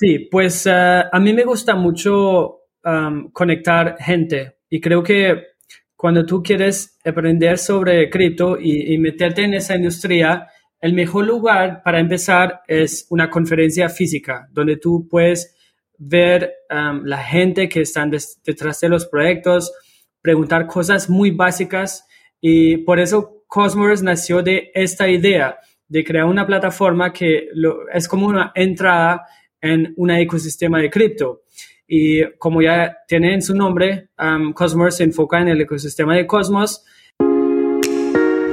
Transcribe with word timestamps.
Sí, 0.00 0.18
pues 0.30 0.64
uh, 0.64 1.12
a 1.12 1.20
mí 1.20 1.34
me 1.34 1.44
gusta 1.44 1.74
mucho 1.74 2.56
conectar 3.34 3.98
gente 4.00 4.60
y 4.70 4.80
creo 4.80 5.02
que 5.02 5.48
cuando 5.94 6.24
tú 6.24 6.42
quieres 6.42 6.98
aprender 7.04 7.58
sobre 7.58 8.08
cripto 8.08 8.58
y, 8.58 8.94
y, 8.94 8.96
meterte 8.96 9.42
en 9.44 9.52
esa 9.52 9.76
industria, 9.76 10.48
el 10.80 10.94
mejor 10.94 11.26
lugar 11.26 11.82
para 11.84 12.00
empezar 12.00 12.62
es 12.66 13.06
una 13.10 13.28
conferencia 13.28 13.90
física, 13.90 14.48
donde 14.50 14.78
tú 14.78 15.06
puedes 15.10 15.54
ver 15.98 16.50
la 16.70 17.18
gente 17.18 17.68
que 17.68 17.82
están 17.82 18.10
detrás 18.10 18.80
de 18.80 18.88
los 18.88 19.04
proyectos, 19.04 19.70
preguntar 20.22 20.66
cosas 20.66 21.10
muy 21.10 21.32
básicas 21.32 22.06
y 22.40 22.78
por 22.78 22.98
eso 22.98 23.44
Cosmos 23.46 24.02
nació 24.02 24.42
de 24.42 24.70
esta 24.72 25.06
idea 25.10 25.58
de 25.86 26.04
crear 26.04 26.24
una 26.24 26.46
plataforma 26.46 27.12
que 27.12 27.48
es 27.92 28.08
como 28.08 28.28
una 28.28 28.52
entrada 28.54 29.26
en 29.60 29.92
un 29.96 30.10
ecosistema 30.10 30.78
de 30.78 30.90
cripto. 30.90 31.42
Y 31.86 32.24
como 32.38 32.62
ya 32.62 32.98
tiene 33.08 33.34
en 33.34 33.42
su 33.42 33.54
nombre, 33.54 34.10
um, 34.18 34.52
Cosmos 34.52 34.96
se 34.96 35.04
enfoca 35.04 35.40
en 35.40 35.48
el 35.48 35.60
ecosistema 35.60 36.14
de 36.14 36.26
Cosmos. 36.26 36.84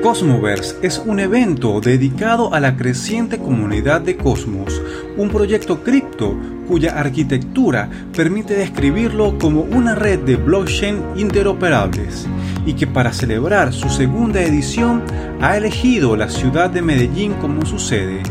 Cosmoverse 0.01 0.75
es 0.83 0.99
un 0.99 1.19
evento 1.19 1.81
dedicado 1.81 2.53
a 2.53 2.59
la 2.59 2.77
creciente 2.77 3.39
comunidad 3.39 3.99
de 3.99 4.15
Cosmos, 4.15 4.81
un 5.17 5.29
proyecto 5.29 5.83
cripto 5.83 6.37
cuya 6.67 6.99
arquitectura 6.99 7.89
permite 8.15 8.53
describirlo 8.53 9.37
como 9.37 9.61
una 9.61 9.95
red 9.95 10.19
de 10.19 10.35
blockchain 10.35 11.03
interoperables 11.17 12.27
y 12.65 12.73
que 12.73 12.87
para 12.87 13.11
celebrar 13.11 13.73
su 13.73 13.89
segunda 13.89 14.41
edición 14.41 15.03
ha 15.41 15.57
elegido 15.57 16.15
la 16.15 16.29
ciudad 16.29 16.69
de 16.69 16.81
Medellín 16.81 17.33
como 17.33 17.65
su 17.65 17.79
sede, 17.79 18.21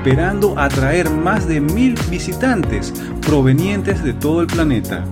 esperando 0.00 0.58
atraer 0.58 1.10
más 1.10 1.46
de 1.46 1.60
mil 1.60 1.94
visitantes 2.08 2.90
provenientes 3.20 4.02
de 4.02 4.14
todo 4.14 4.40
el 4.40 4.46
planeta. 4.46 5.04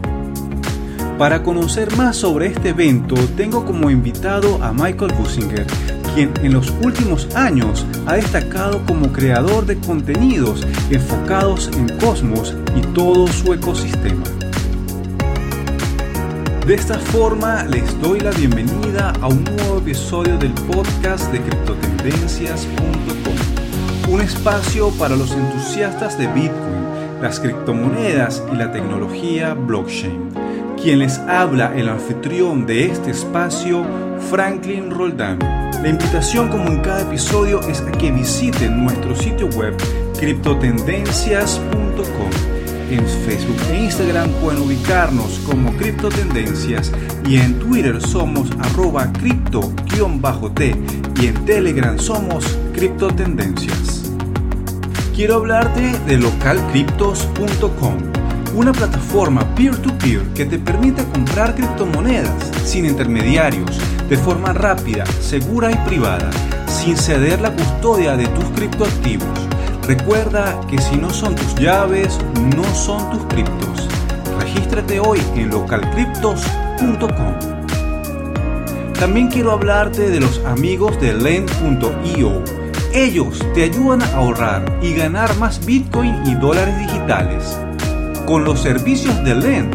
Para 1.18 1.42
conocer 1.42 1.94
más 1.98 2.16
sobre 2.16 2.46
este 2.46 2.70
evento, 2.70 3.14
tengo 3.36 3.66
como 3.66 3.90
invitado 3.90 4.64
a 4.64 4.72
Michael 4.72 5.12
Businger, 5.12 5.66
quien 6.14 6.32
en 6.42 6.54
los 6.54 6.72
últimos 6.82 7.28
años 7.36 7.84
ha 8.06 8.14
destacado 8.14 8.82
como 8.86 9.12
creador 9.12 9.66
de 9.66 9.76
contenidos 9.76 10.66
enfocados 10.88 11.68
en 11.76 11.86
Cosmos 11.98 12.56
y 12.74 12.80
todo 12.94 13.26
su 13.26 13.52
ecosistema. 13.52 14.24
De 16.66 16.74
esta 16.74 16.98
forma 16.98 17.64
les 17.64 18.00
doy 18.00 18.20
la 18.20 18.30
bienvenida 18.30 19.12
a 19.20 19.28
un 19.28 19.44
nuevo 19.44 19.80
episodio 19.80 20.38
del 20.38 20.52
podcast 20.52 21.30
de 21.30 21.42
criptotendencias.com, 21.42 23.57
un 24.08 24.20
espacio 24.22 24.90
para 24.92 25.16
los 25.16 25.32
entusiastas 25.32 26.16
de 26.18 26.28
Bitcoin, 26.28 27.20
las 27.20 27.40
criptomonedas 27.40 28.42
y 28.52 28.56
la 28.56 28.72
tecnología 28.72 29.52
blockchain. 29.54 30.30
Quien 30.80 31.00
les 31.00 31.18
habla 31.18 31.74
el 31.76 31.88
anfitrión 31.88 32.64
de 32.66 32.86
este 32.86 33.10
espacio, 33.10 33.84
Franklin 34.30 34.90
Roldán. 34.90 35.38
La 35.82 35.88
invitación 35.88 36.48
como 36.48 36.68
en 36.68 36.80
cada 36.80 37.02
episodio 37.02 37.60
es 37.68 37.82
a 37.82 37.92
que 37.92 38.10
visiten 38.10 38.82
nuestro 38.82 39.14
sitio 39.14 39.48
web 39.48 39.76
criptotendencias.com 40.18 42.57
en 42.90 43.06
Facebook 43.06 43.56
e 43.70 43.84
Instagram 43.84 44.30
pueden 44.40 44.62
ubicarnos 44.62 45.40
como 45.40 45.72
Cripto 45.76 46.08
Tendencias 46.08 46.90
y 47.26 47.36
en 47.36 47.58
Twitter 47.58 48.00
somos 48.00 48.50
arroba 48.58 49.12
cripto-t 49.12 50.76
y 51.20 51.26
en 51.26 51.44
Telegram 51.44 51.98
somos 51.98 52.58
Cripto 52.72 53.08
Tendencias. 53.08 54.10
Quiero 55.14 55.36
hablarte 55.36 55.98
de 56.06 56.16
localcryptos.com, 56.16 57.96
una 58.54 58.72
plataforma 58.72 59.54
peer-to-peer 59.54 60.22
-peer 60.22 60.32
que 60.34 60.46
te 60.46 60.58
permite 60.58 61.04
comprar 61.04 61.54
criptomonedas 61.54 62.50
sin 62.64 62.86
intermediarios, 62.86 63.78
de 64.08 64.16
forma 64.16 64.52
rápida, 64.52 65.04
segura 65.20 65.70
y 65.70 65.76
privada, 65.88 66.30
sin 66.66 66.96
ceder 66.96 67.40
la 67.40 67.52
custodia 67.52 68.16
de 68.16 68.26
tus 68.28 68.44
criptoactivos 68.54 69.47
Recuerda 69.88 70.60
que 70.68 70.76
si 70.76 70.96
no 70.96 71.08
son 71.08 71.34
tus 71.34 71.54
llaves, 71.54 72.18
no 72.54 72.62
son 72.74 73.10
tus 73.10 73.24
criptos. 73.32 73.88
Regístrate 74.38 75.00
hoy 75.00 75.18
en 75.34 75.48
localcryptos.com. 75.48 77.34
También 79.00 79.28
quiero 79.28 79.52
hablarte 79.52 80.10
de 80.10 80.20
los 80.20 80.44
amigos 80.44 81.00
de 81.00 81.14
Lend.io. 81.14 82.44
Ellos 82.92 83.42
te 83.54 83.62
ayudan 83.64 84.02
a 84.02 84.16
ahorrar 84.16 84.78
y 84.82 84.92
ganar 84.92 85.34
más 85.38 85.64
Bitcoin 85.64 86.14
y 86.26 86.34
dólares 86.34 86.78
digitales. 86.80 87.58
Con 88.26 88.44
los 88.44 88.60
servicios 88.60 89.24
de 89.24 89.36
Lend 89.36 89.74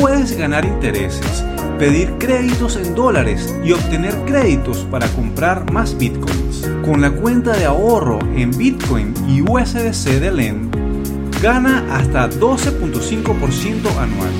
puedes 0.00 0.34
ganar 0.34 0.64
intereses, 0.64 1.44
pedir 1.78 2.10
créditos 2.18 2.76
en 2.76 2.94
dólares 2.94 3.54
y 3.62 3.72
obtener 3.72 4.14
créditos 4.24 4.78
para 4.90 5.06
comprar 5.08 5.70
más 5.70 5.94
Bitcoin 5.98 6.41
con 6.84 7.00
la 7.00 7.10
cuenta 7.10 7.56
de 7.56 7.64
ahorro 7.64 8.18
en 8.36 8.50
Bitcoin 8.50 9.14
y 9.28 9.40
USDC 9.42 10.20
de 10.20 10.30
LEND, 10.30 10.74
gana 11.42 11.84
hasta 11.96 12.28
12.5% 12.30 13.88
anual. 13.98 14.30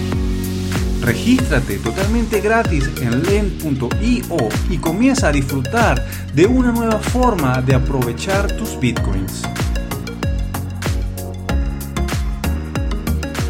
Regístrate 1.03 1.79
totalmente 1.79 2.41
gratis 2.41 2.89
en 3.01 3.23
lend.io 3.25 4.49
y 4.71 4.79
comienza 4.79 5.29
a 5.29 5.33
disfrutar 5.33 6.07
de 6.35 6.47
una 6.47 6.71
nueva 6.71 6.99
forma 7.01 7.61
de 7.61 7.75
aprovechar 7.75 8.53
tus 8.53 8.79
bitcoins. 8.79 9.43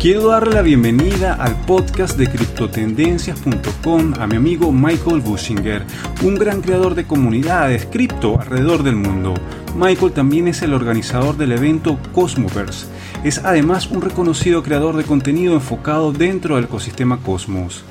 Quiero 0.03 0.27
darle 0.27 0.55
la 0.55 0.63
bienvenida 0.63 1.35
al 1.35 1.55
podcast 1.65 2.19
de 2.19 2.27
criptotendencias.com 2.27 4.15
a 4.19 4.27
mi 4.27 4.35
amigo 4.35 4.73
Michael 4.73 5.21
Bushinger, 5.21 5.85
un 6.25 6.35
gran 6.35 6.61
creador 6.61 6.97
de 6.97 7.07
comunidades 7.07 7.87
cripto 7.87 8.41
alrededor 8.41 8.83
del 8.83 8.97
mundo. 8.97 9.35
Michael 9.77 10.11
también 10.11 10.49
es 10.49 10.63
el 10.63 10.75
organizador 10.75 11.37
del 11.37 11.53
evento 11.53 12.01
Cosmoverse. 12.13 12.89
Es 13.23 13.45
además 13.45 13.93
un 13.93 14.03
reconocido 14.03 14.65
creador 14.65 14.97
de 14.97 15.05
contenido 15.05 15.55
enfocado 15.55 16.11
dentro 16.11 16.57
del 16.57 16.65
ecosistema 16.65 17.19
Cosmos. 17.19 17.85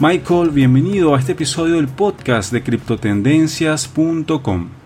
Michael, 0.00 0.50
bienvenido 0.50 1.14
a 1.14 1.18
este 1.18 1.32
episodio 1.32 1.76
del 1.76 1.88
podcast 1.88 2.52
de 2.52 2.62
criptotendencias.com. 2.62 4.77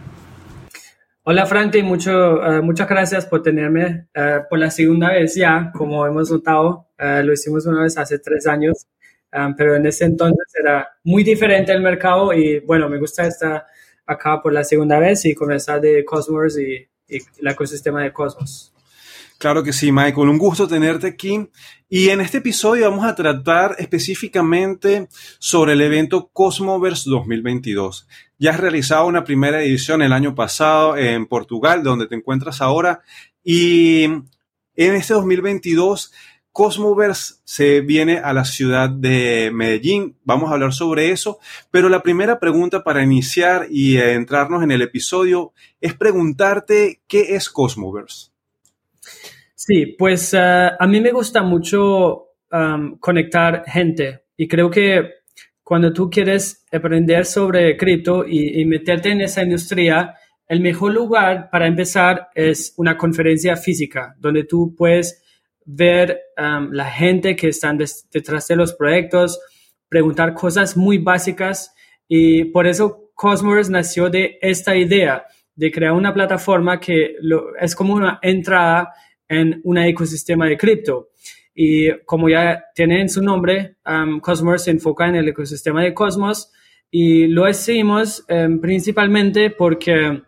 Hola 1.24 1.46
Franklin, 1.46 1.86
mucho, 1.86 2.40
uh, 2.40 2.64
muchas 2.64 2.88
gracias 2.88 3.26
por 3.26 3.44
tenerme 3.44 4.08
uh, 4.16 4.42
por 4.50 4.58
la 4.58 4.72
segunda 4.72 5.12
vez 5.12 5.36
ya, 5.36 5.70
como 5.72 6.04
hemos 6.04 6.32
notado, 6.32 6.88
uh, 6.98 7.22
lo 7.24 7.32
hicimos 7.32 7.64
una 7.64 7.82
vez 7.84 7.96
hace 7.96 8.18
tres 8.18 8.44
años, 8.48 8.88
pero 9.56 9.76
en 9.76 9.86
ese 9.86 10.04
entonces 10.04 10.52
era 10.60 10.88
muy 11.04 11.22
diferente 11.22 11.70
el 11.70 11.80
mercado 11.80 12.32
y 12.32 12.58
bueno, 12.58 12.88
me 12.88 12.98
gusta 12.98 13.24
estar 13.24 13.64
acá 14.04 14.42
por 14.42 14.52
la 14.52 14.64
segunda 14.64 14.98
vez 14.98 15.24
y 15.24 15.32
comenzar 15.32 15.80
de 15.80 16.04
Cosmos 16.04 16.58
y, 16.58 16.88
y 17.08 17.18
el 17.38 17.46
ecosistema 17.46 18.02
de 18.02 18.12
Cosmos. 18.12 18.71
Claro 19.42 19.64
que 19.64 19.72
sí, 19.72 19.90
Michael. 19.90 20.28
Un 20.28 20.38
gusto 20.38 20.68
tenerte 20.68 21.08
aquí. 21.08 21.48
Y 21.88 22.10
en 22.10 22.20
este 22.20 22.38
episodio 22.38 22.88
vamos 22.88 23.04
a 23.04 23.16
tratar 23.16 23.74
específicamente 23.80 25.08
sobre 25.40 25.72
el 25.72 25.80
evento 25.80 26.30
Cosmoverse 26.32 27.10
2022. 27.10 28.06
Ya 28.38 28.52
has 28.52 28.60
realizado 28.60 29.08
una 29.08 29.24
primera 29.24 29.60
edición 29.60 30.00
el 30.00 30.12
año 30.12 30.36
pasado 30.36 30.96
en 30.96 31.26
Portugal, 31.26 31.82
donde 31.82 32.06
te 32.06 32.14
encuentras 32.14 32.60
ahora. 32.60 33.00
Y 33.42 34.04
en 34.04 34.24
este 34.76 35.14
2022, 35.14 36.12
Cosmoverse 36.52 37.34
se 37.42 37.80
viene 37.80 38.18
a 38.18 38.32
la 38.32 38.44
ciudad 38.44 38.90
de 38.90 39.50
Medellín. 39.52 40.16
Vamos 40.22 40.50
a 40.50 40.54
hablar 40.54 40.72
sobre 40.72 41.10
eso. 41.10 41.40
Pero 41.72 41.88
la 41.88 42.04
primera 42.04 42.38
pregunta 42.38 42.84
para 42.84 43.02
iniciar 43.02 43.66
y 43.68 43.96
entrarnos 43.96 44.62
en 44.62 44.70
el 44.70 44.82
episodio 44.82 45.52
es 45.80 45.94
preguntarte 45.94 47.02
qué 47.08 47.34
es 47.34 47.50
Cosmoverse. 47.50 48.31
Sí, 49.54 49.94
pues 49.98 50.32
uh, 50.34 50.74
a 50.78 50.86
mí 50.86 51.00
me 51.00 51.12
gusta 51.12 51.42
mucho 51.42 52.28
conectar 53.00 53.64
gente 53.66 54.26
y 54.36 54.46
creo 54.46 54.68
que 54.68 55.22
cuando 55.62 55.90
tú 55.90 56.10
quieres 56.10 56.66
aprender 56.70 57.24
sobre 57.24 57.78
cripto 57.78 58.26
y, 58.26 58.60
y, 58.60 58.66
meterte 58.66 59.10
en 59.10 59.22
esa 59.22 59.42
industria, 59.42 60.14
el 60.46 60.60
mejor 60.60 60.92
lugar 60.92 61.48
para 61.50 61.66
empezar 61.66 62.28
es 62.34 62.74
una 62.76 62.98
conferencia 62.98 63.56
física, 63.56 64.14
donde 64.18 64.44
tú 64.44 64.74
puedes 64.76 65.22
ver 65.64 66.20
um, 66.36 66.70
la 66.72 66.90
gente 66.90 67.36
que 67.36 67.48
están 67.48 67.78
detrás 67.78 68.48
de 68.48 68.56
los 68.56 68.74
proyectos, 68.74 69.40
preguntar 69.88 70.34
cosas 70.34 70.76
muy 70.76 70.98
básicas 70.98 71.74
y 72.08 72.44
por 72.44 72.66
eso 72.66 73.10
Cosmos 73.14 73.70
nació 73.70 74.10
de 74.10 74.38
esta 74.40 74.74
idea 74.74 75.24
de 75.54 75.70
crear 75.70 75.92
una 75.92 76.14
plataforma 76.14 76.80
que 76.80 77.16
lo, 77.20 77.56
es 77.56 77.74
como 77.74 77.94
una 77.94 78.18
entrada 78.22 78.92
en 79.28 79.60
un 79.64 79.78
ecosistema 79.78 80.46
de 80.46 80.56
cripto. 80.56 81.08
Y 81.54 81.90
como 82.04 82.28
ya 82.28 82.64
tiene 82.74 83.00
en 83.00 83.08
su 83.08 83.22
nombre, 83.22 83.76
um, 83.86 84.20
Cosmos 84.20 84.64
se 84.64 84.70
enfoca 84.70 85.08
en 85.08 85.16
el 85.16 85.28
ecosistema 85.28 85.82
de 85.82 85.92
Cosmos 85.92 86.50
y 86.90 87.26
lo 87.26 87.48
hicimos 87.48 88.24
um, 88.28 88.60
principalmente 88.60 89.50
porque 89.50 90.22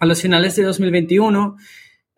a 0.00 0.06
los 0.06 0.22
finales 0.22 0.56
de 0.56 0.62
2021, 0.62 1.56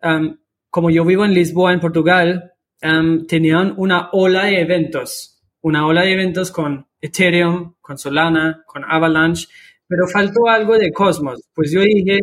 um, 0.03 0.37
como 0.69 0.89
yo 0.89 1.03
vivo 1.03 1.25
en 1.25 1.33
Lisboa, 1.33 1.73
en 1.73 1.79
Portugal, 1.79 2.53
um, 2.83 3.25
tenían 3.25 3.73
una 3.77 4.09
ola 4.11 4.45
de 4.45 4.61
eventos, 4.61 5.41
una 5.61 5.85
ola 5.85 6.03
de 6.03 6.13
eventos 6.13 6.51
con 6.51 6.87
Ethereum, 7.01 7.75
con 7.81 7.97
Solana, 7.97 8.63
con 8.65 8.83
Avalanche, 8.85 9.47
pero 9.91 10.07
faltó 10.07 10.47
algo 10.47 10.77
de 10.77 10.89
Cosmos. 10.89 11.41
Pues 11.53 11.69
yo 11.69 11.81
dije, 11.81 12.21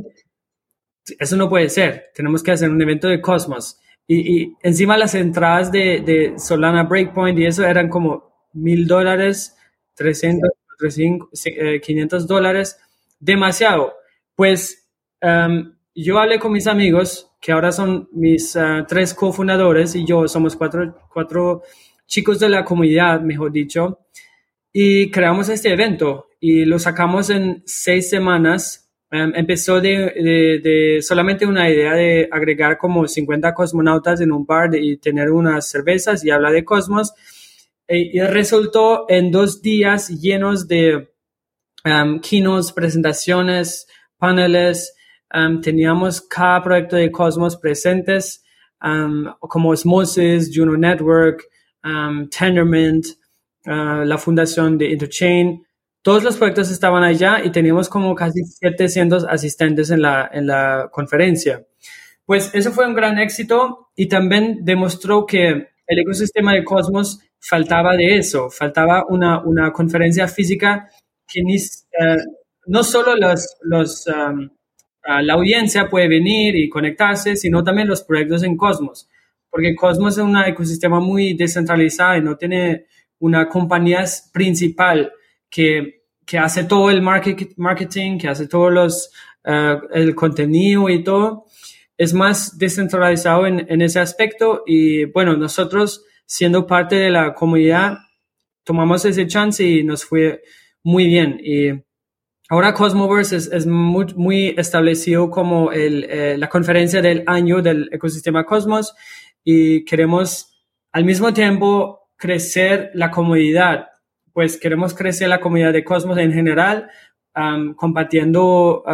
eso 1.19 1.37
no 1.37 1.51
puede 1.51 1.69
ser, 1.69 2.07
tenemos 2.15 2.43
que 2.43 2.53
hacer 2.53 2.71
un 2.71 2.81
evento 2.81 3.09
de 3.09 3.21
Cosmos. 3.21 3.79
Y, 4.07 4.55
encima 4.63 4.97
las 4.97 5.15
entradas 5.15 5.71
de, 5.71 6.01
de, 6.01 6.39
Solana 6.39 6.85
Breakpoint 6.85 7.39
y 7.39 7.45
eso 7.45 7.67
eran 7.67 7.91
como 7.91 8.49
mil 8.55 8.87
dólares, 8.87 9.55
300, 9.97 10.49
500 11.83 12.27
dólares, 12.27 12.79
demasiado. 13.21 13.93
Pues 14.35 14.89
um, 15.21 15.75
yo 15.95 16.19
hablé 16.19 16.39
con 16.39 16.53
mis 16.53 16.67
amigos, 16.67 17.31
que 17.39 17.53
ahora 17.53 17.71
son 17.71 18.09
mis 18.13 18.57
uh, 18.57 18.87
tres 18.89 19.13
cofundadores 19.13 19.95
y 19.95 20.07
yo 20.07 20.27
somos 20.27 20.57
cuatro, 20.57 20.97
cuatro 21.13 21.65
chicos 22.07 22.41
de 22.41 22.49
la 22.49 22.65
comunidad, 22.65 23.21
mejor 23.21 23.53
dicho, 23.53 24.07
y 24.73 25.11
creamos 25.11 25.49
este 25.49 25.73
evento 25.73 26.27
y 26.41 26.65
lo 26.65 26.79
sacamos 26.79 27.31
en 27.31 27.63
seis 27.67 28.09
semanas 28.11 28.89
Em, 29.11 29.33
empezó 29.35 29.81
de, 29.81 30.99
solamente 31.01 31.47
una 31.47 31.71
idea 31.71 31.95
de 31.95 32.29
agregar 32.31 32.77
como 32.77 33.09
50 33.09 33.55
cosmonautas 33.55 34.21
en 34.21 34.33
un 34.33 34.45
bar 34.45 34.75
y 34.75 34.99
tener 34.99 35.31
unas 35.31 35.69
cervezas 35.69 36.25
y 36.25 36.31
hablar 36.31 36.53
de 36.53 36.65
cosmos. 36.65 37.15
E, 37.87 37.99
y 38.13 38.21
resultó 38.21 39.07
en 39.09 39.31
dos 39.31 39.63
días 39.63 40.09
llenos 40.11 40.69
de 40.69 41.09
um, 41.85 42.21
presentaciones, 42.75 43.87
paneles. 44.19 44.95
Em, 45.33 45.61
teníamos 45.61 46.21
cada 46.21 46.63
proyecto 46.63 46.97
de 46.97 47.11
Cosmos 47.11 47.57
presentes, 47.57 48.45
como 49.41 49.71
Osmosis, 49.71 50.51
Juno 50.55 50.77
Network, 50.77 51.45
Tendermint, 52.31 53.07
uh, 53.69 54.05
la 54.05 54.19
fundación 54.19 54.79
de 54.79 54.91
Interchain. 54.91 55.65
Todos 56.03 56.25
los 56.25 56.37
proyectos 56.37 56.71
estaban 56.71 57.05
allá 57.05 57.45
y 57.45 57.53
teníamos 57.53 57.89
como 57.89 58.15
casi 58.15 58.43
700 58.43 59.25
asistentes 59.25 59.91
en 59.91 60.03
la, 60.03 60.31
en 60.33 60.47
la 60.47 60.89
conferencia. 60.91 61.67
Pues 62.25 62.51
eso 62.55 62.73
fue 62.73 62.87
un 62.87 62.95
gran 62.95 63.19
éxito 63.19 63.91
y 63.95 64.09
también 64.09 64.59
demostró 64.63 65.27
que 65.27 65.69
el 65.87 65.99
ecosistema 65.99 66.55
de 66.55 66.65
Cosmos 66.65 67.21
faltaba 67.41 67.97
de 67.97 68.17
eso, 68.17 68.51
faltaba 68.51 69.05
una, 69.09 69.41
una 69.43 69.73
conferencia 69.73 70.29
física 70.29 70.89
que 71.27 71.41
eh, 71.41 72.17
no 72.67 72.83
solo 72.83 73.17
los, 73.17 73.57
los, 73.63 74.07
um, 74.07 74.49
la 75.05 75.35
audiencia 75.35 75.89
puede 75.89 76.09
venir 76.09 76.57
y 76.57 76.69
conectarse, 76.69 77.37
sino 77.37 77.65
también 77.65 77.89
los 77.89 78.03
proyectos 78.03 78.43
en 78.43 78.57
Cosmos, 78.57 79.09
porque 79.51 79.75
Cosmos 79.75 80.19
es 80.19 80.25
un 80.25 80.37
ecosistema 80.37 81.01
muy 81.01 81.35
descentralizado 81.35 82.17
y 82.19 82.23
no 82.23 82.37
tiene 82.37 82.87
una 83.19 83.49
compañía 83.49 84.05
principal 84.33 85.13
que, 85.51 86.03
que 86.25 86.39
hace 86.39 86.65
todo 86.65 86.91
el 86.91 87.03
marketing, 87.03 88.19
que 88.19 88.29
hace 88.29 88.47
todos 88.47 88.73
los, 88.73 89.11
uh, 89.45 89.87
el 89.93 90.15
contenido 90.15 90.89
y 90.89 91.03
todo, 91.03 91.47
es 91.97 92.15
más 92.15 92.59
descentralizado 92.59 93.47
en, 93.47 93.67
en, 93.69 93.83
ese 93.83 94.01
aspecto. 94.01 94.63
Y 94.67 95.07
bueno, 95.07 95.37
nosotros 95.37 96.05
siendo 96.27 96.67
parte 96.67 96.97
de 96.97 97.11
la 97.11 97.35
comunidad 97.35 97.99
tomamos 98.69 99.05
ese 99.07 99.27
chance 99.27 99.65
y 99.65 99.83
nos 99.83 100.05
fue 100.05 100.43
muy 100.83 101.07
bien. 101.07 101.41
Y 101.43 101.71
ahora 102.51 102.75
Cosmoverse 102.75 103.37
es, 103.37 103.47
es 103.47 103.67
muy, 103.67 104.07
muy, 104.15 104.55
establecido 104.59 105.31
como 105.31 105.73
el, 105.73 106.05
eh, 106.05 106.37
la 106.37 106.51
conferencia 106.51 107.01
del 107.01 107.25
año 107.27 107.63
del 107.63 107.89
ecosistema 107.93 108.45
Cosmos 108.45 108.95
y 109.43 109.87
queremos 109.87 110.53
al 110.93 111.07
mismo 111.07 111.33
tiempo 111.33 111.98
crecer 112.19 112.91
la 112.93 113.11
comunidad 113.11 113.89
pues 114.39 114.57
queremos 114.57 114.95
crecer 114.95 115.29
la 115.29 115.41
comunidad 115.41 115.73
de 115.73 115.83
Cosmos 115.83 116.17
en 116.17 116.33
general, 116.33 116.89
compartiendo 117.75 118.85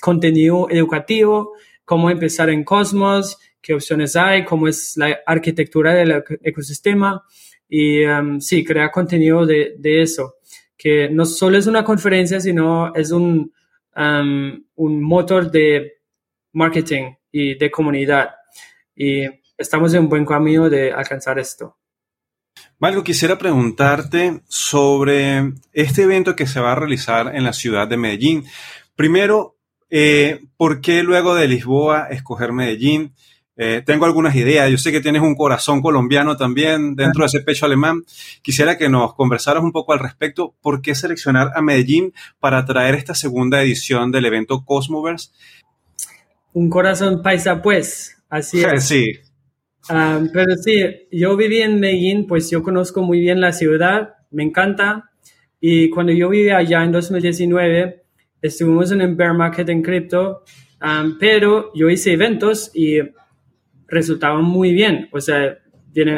contenido 0.00 0.70
educativo, 0.70 1.52
cómo 1.84 2.08
empezar 2.08 2.48
en 2.48 2.64
Cosmos, 2.64 3.38
qué 3.60 3.74
opciones 3.74 4.16
hay, 4.16 4.42
cómo 4.46 4.66
es 4.66 4.96
la 4.96 5.18
arquitectura 5.26 5.92
del 5.92 6.24
ecosistema 6.42 7.22
y 7.68 8.04
sí, 8.38 8.64
crear 8.64 8.90
contenido 8.90 9.44
de, 9.44 9.74
de, 9.78 10.00
eso, 10.00 10.36
que 10.78 11.10
no 11.10 11.26
solo 11.26 11.58
es 11.58 11.66
una 11.66 11.84
conferencia, 11.84 12.40
sino 12.40 12.94
es 12.94 13.10
un, 13.10 13.52
un 13.96 15.02
motor 15.02 15.50
de 15.50 15.98
marketing 16.54 17.12
y 17.30 17.54
de 17.58 17.70
comunidad. 17.70 18.30
Y 18.96 19.24
estamos 19.58 19.92
en 19.92 20.04
un 20.04 20.08
buen 20.08 20.24
camino 20.24 20.70
de 20.70 20.90
alcanzar 20.90 21.38
esto. 21.38 21.76
Malgo, 22.78 23.02
quisiera 23.02 23.38
preguntarte 23.38 24.42
sobre 24.46 25.54
este 25.72 26.02
evento 26.02 26.36
que 26.36 26.46
se 26.46 26.60
va 26.60 26.72
a 26.72 26.74
realizar 26.74 27.34
en 27.34 27.44
la 27.44 27.52
ciudad 27.52 27.88
de 27.88 27.96
Medellín. 27.96 28.44
Primero, 28.94 29.56
eh, 29.88 30.40
¿por 30.56 30.80
qué 30.80 31.02
luego 31.02 31.34
de 31.34 31.48
Lisboa 31.48 32.08
escoger 32.10 32.52
Medellín? 32.52 33.14
Eh, 33.56 33.82
tengo 33.86 34.04
algunas 34.04 34.34
ideas. 34.34 34.70
Yo 34.70 34.76
sé 34.76 34.90
que 34.90 35.00
tienes 35.00 35.22
un 35.22 35.36
corazón 35.36 35.80
colombiano 35.80 36.36
también 36.36 36.96
dentro 36.96 37.22
de 37.22 37.26
ese 37.28 37.40
pecho 37.40 37.66
alemán. 37.66 38.02
Quisiera 38.42 38.76
que 38.76 38.88
nos 38.88 39.14
conversaras 39.14 39.62
un 39.62 39.72
poco 39.72 39.92
al 39.92 40.00
respecto. 40.00 40.54
¿Por 40.60 40.82
qué 40.82 40.94
seleccionar 40.94 41.52
a 41.54 41.62
Medellín 41.62 42.12
para 42.40 42.64
traer 42.64 42.96
esta 42.96 43.14
segunda 43.14 43.62
edición 43.62 44.10
del 44.10 44.26
evento 44.26 44.64
Cosmoverse? 44.64 45.30
Un 46.52 46.68
corazón 46.68 47.22
paisa, 47.22 47.62
pues. 47.62 48.16
Así 48.28 48.62
es. 48.62 48.84
Sí. 48.88 49.06
Ah, 49.88 50.22
pero 50.32 50.56
sí, 50.56 50.82
yo 51.10 51.36
viví 51.36 51.60
en 51.60 51.78
Medellín, 51.78 52.26
pues 52.26 52.50
yo 52.50 52.62
conozco 52.62 53.02
muy 53.02 53.20
bien 53.20 53.40
la 53.40 53.52
ciudad, 53.52 54.14
me 54.30 54.42
encanta. 54.42 55.10
Y 55.60 55.90
cuando 55.90 56.12
yo 56.12 56.28
vivía 56.30 56.58
allá 56.58 56.84
en 56.84 56.92
2019, 56.92 58.02
estuvimos 58.40 58.92
en 58.92 59.00
el 59.02 59.14
bear 59.14 59.34
market 59.34 59.68
en 59.68 59.82
cripto, 59.82 60.42
ah, 60.80 61.06
pero 61.18 61.72
yo 61.74 61.90
hice 61.90 62.12
eventos 62.12 62.70
y 62.74 62.98
resultaban 63.88 64.44
muy 64.44 64.72
bien. 64.72 65.08
O 65.12 65.20
sea, 65.20 65.58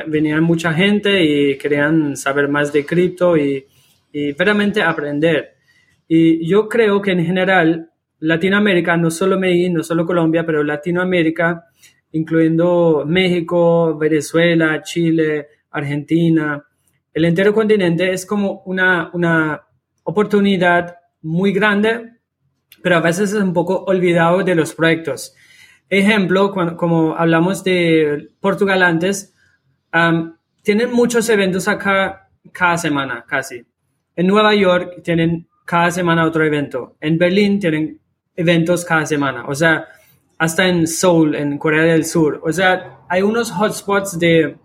venía 0.06 0.40
mucha 0.40 0.72
gente 0.72 1.24
y 1.24 1.58
querían 1.58 2.16
saber 2.16 2.48
más 2.48 2.72
de 2.72 2.86
cripto 2.86 3.36
y, 3.36 3.66
y 4.12 4.32
verdaderamente 4.32 4.82
aprender. 4.82 5.56
Y 6.08 6.48
yo 6.48 6.68
creo 6.68 7.02
que 7.02 7.10
en 7.10 7.24
general, 7.24 7.90
Latinoamérica, 8.20 8.96
no 8.96 9.10
solo 9.10 9.38
Medellín, 9.38 9.74
no 9.74 9.82
solo 9.82 10.06
Colombia, 10.06 10.46
pero 10.46 10.62
Latinoamérica, 10.62 11.64
incluyendo 12.16 13.04
México, 13.06 13.96
Venezuela, 13.96 14.82
Chile, 14.82 15.48
Argentina. 15.70 16.64
El 17.12 17.24
entero 17.26 17.52
continente 17.52 18.10
es 18.10 18.24
como 18.24 18.62
una, 18.64 19.10
una 19.12 19.62
oportunidad 20.02 20.96
muy 21.22 21.52
grande, 21.52 22.12
pero 22.82 22.96
a 22.96 23.00
veces 23.00 23.32
es 23.32 23.42
un 23.42 23.52
poco 23.52 23.84
olvidado 23.84 24.42
de 24.42 24.54
los 24.54 24.74
proyectos. 24.74 25.34
Ejemplo, 25.88 26.52
cuando, 26.52 26.76
como 26.76 27.14
hablamos 27.16 27.62
de 27.62 28.30
Portugal 28.40 28.82
antes, 28.82 29.34
tienen 30.62 30.92
muchos 30.92 31.28
eventos 31.28 31.68
acá 31.68 32.28
cada 32.52 32.78
semana, 32.78 33.24
casi. 33.28 33.62
En 34.14 34.26
Nueva 34.26 34.54
York 34.54 35.02
tienen 35.02 35.46
cada 35.64 35.90
semana 35.90 36.24
otro 36.24 36.44
evento. 36.44 36.96
En 37.00 37.18
Berlín 37.18 37.60
tienen 37.60 38.00
eventos 38.34 38.84
cada 38.84 39.04
semana. 39.04 39.44
O 39.46 39.54
sea, 39.54 39.86
hasta 40.38 40.68
en 40.68 40.86
Seoul, 40.86 41.34
en 41.34 41.58
Corea 41.58 41.84
del 41.84 42.04
Sur. 42.04 42.40
O 42.44 42.52
sea, 42.52 43.00
hay 43.08 43.22
unos 43.22 43.50
hotspots 43.50 44.18
de 44.18 44.56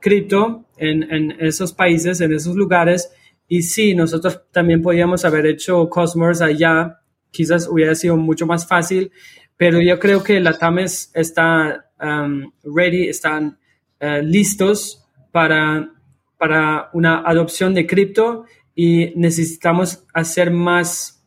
cripto 0.00 0.66
en, 0.76 1.02
en 1.12 1.30
esos 1.40 1.72
países, 1.72 2.20
en 2.20 2.32
esos 2.32 2.54
lugares. 2.54 3.10
Y 3.48 3.62
sí, 3.62 3.94
nosotros 3.94 4.42
también 4.52 4.82
podíamos 4.82 5.24
haber 5.24 5.46
hecho 5.46 5.88
Cosmos 5.88 6.42
allá. 6.42 7.00
Quizás 7.30 7.68
hubiera 7.68 7.94
sido 7.94 8.16
mucho 8.16 8.46
más 8.46 8.66
fácil, 8.66 9.12
pero 9.56 9.80
yo 9.80 9.98
creo 9.98 10.22
que 10.22 10.40
la 10.40 10.58
TAMES 10.58 11.10
está 11.14 11.86
um, 12.00 12.50
ready, 12.64 13.08
están 13.08 13.58
uh, 14.00 14.22
listos 14.22 15.06
para, 15.32 15.92
para 16.38 16.90
una 16.92 17.20
adopción 17.20 17.74
de 17.74 17.86
cripto 17.86 18.44
y 18.74 19.12
necesitamos 19.16 20.04
hacer 20.12 20.50
más, 20.50 21.24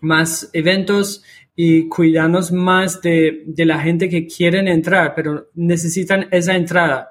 más 0.00 0.50
eventos 0.52 1.22
y 1.56 1.88
cuidarnos 1.88 2.50
más 2.50 3.00
de, 3.00 3.44
de, 3.46 3.64
la 3.64 3.78
gente 3.78 4.08
que 4.08 4.26
quieren 4.26 4.66
entrar, 4.66 5.14
pero 5.14 5.48
necesitan 5.54 6.26
esa 6.32 6.56
entrada. 6.56 7.10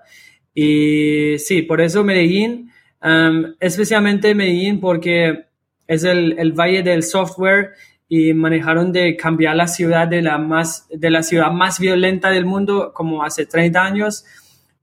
Y 0.53 1.37
sí, 1.39 1.61
por 1.61 1.79
eso 1.79 2.03
Medellín, 2.03 2.69
um, 3.01 3.53
especialmente 3.59 4.35
Medellín, 4.35 4.79
porque 4.81 5.45
es 5.87 6.03
el, 6.03 6.37
el, 6.37 6.51
valle 6.51 6.83
del 6.83 7.03
software 7.03 7.71
y 8.09 8.33
manejaron 8.33 8.91
de 8.91 9.15
cambiar 9.15 9.55
la 9.55 9.67
ciudad 9.67 10.07
de 10.07 10.21
la, 10.21 10.37
más, 10.37 10.87
de 10.89 11.09
la 11.09 11.23
ciudad 11.23 11.51
más 11.51 11.79
violenta 11.79 12.29
del 12.29 12.45
mundo, 12.45 12.91
como 12.93 13.23
hace 13.23 13.45
30 13.45 13.81
años, 13.81 14.25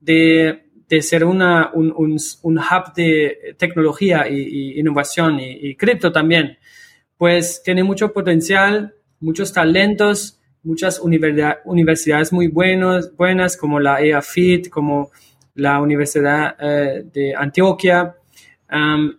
de, 0.01 0.65
de 0.89 1.03
ser 1.03 1.25
una, 1.25 1.71
un, 1.75 1.93
un, 1.95 2.17
un, 2.43 2.59
hub 2.59 2.95
de 2.97 3.55
tecnología 3.59 4.27
y, 4.27 4.81
innovación 4.81 5.39
y, 5.39 5.69
y 5.69 5.77
cripto 5.77 6.11
también. 6.11 6.57
Pues 7.19 7.63
tiene 7.63 7.85
mucho 7.85 8.13
potencial 8.15 8.95
muchos 9.21 9.53
talentos, 9.53 10.41
muchas 10.63 11.01
universidades 11.01 12.33
muy 12.33 12.49
buenos, 12.49 13.15
buenas 13.17 13.57
como 13.57 13.79
la 13.81 14.01
EAFIT, 14.01 14.69
como 14.69 15.11
la 15.55 15.81
Universidad 15.81 16.57
eh, 16.59 17.05
de 17.13 17.35
Antioquia 17.35 18.17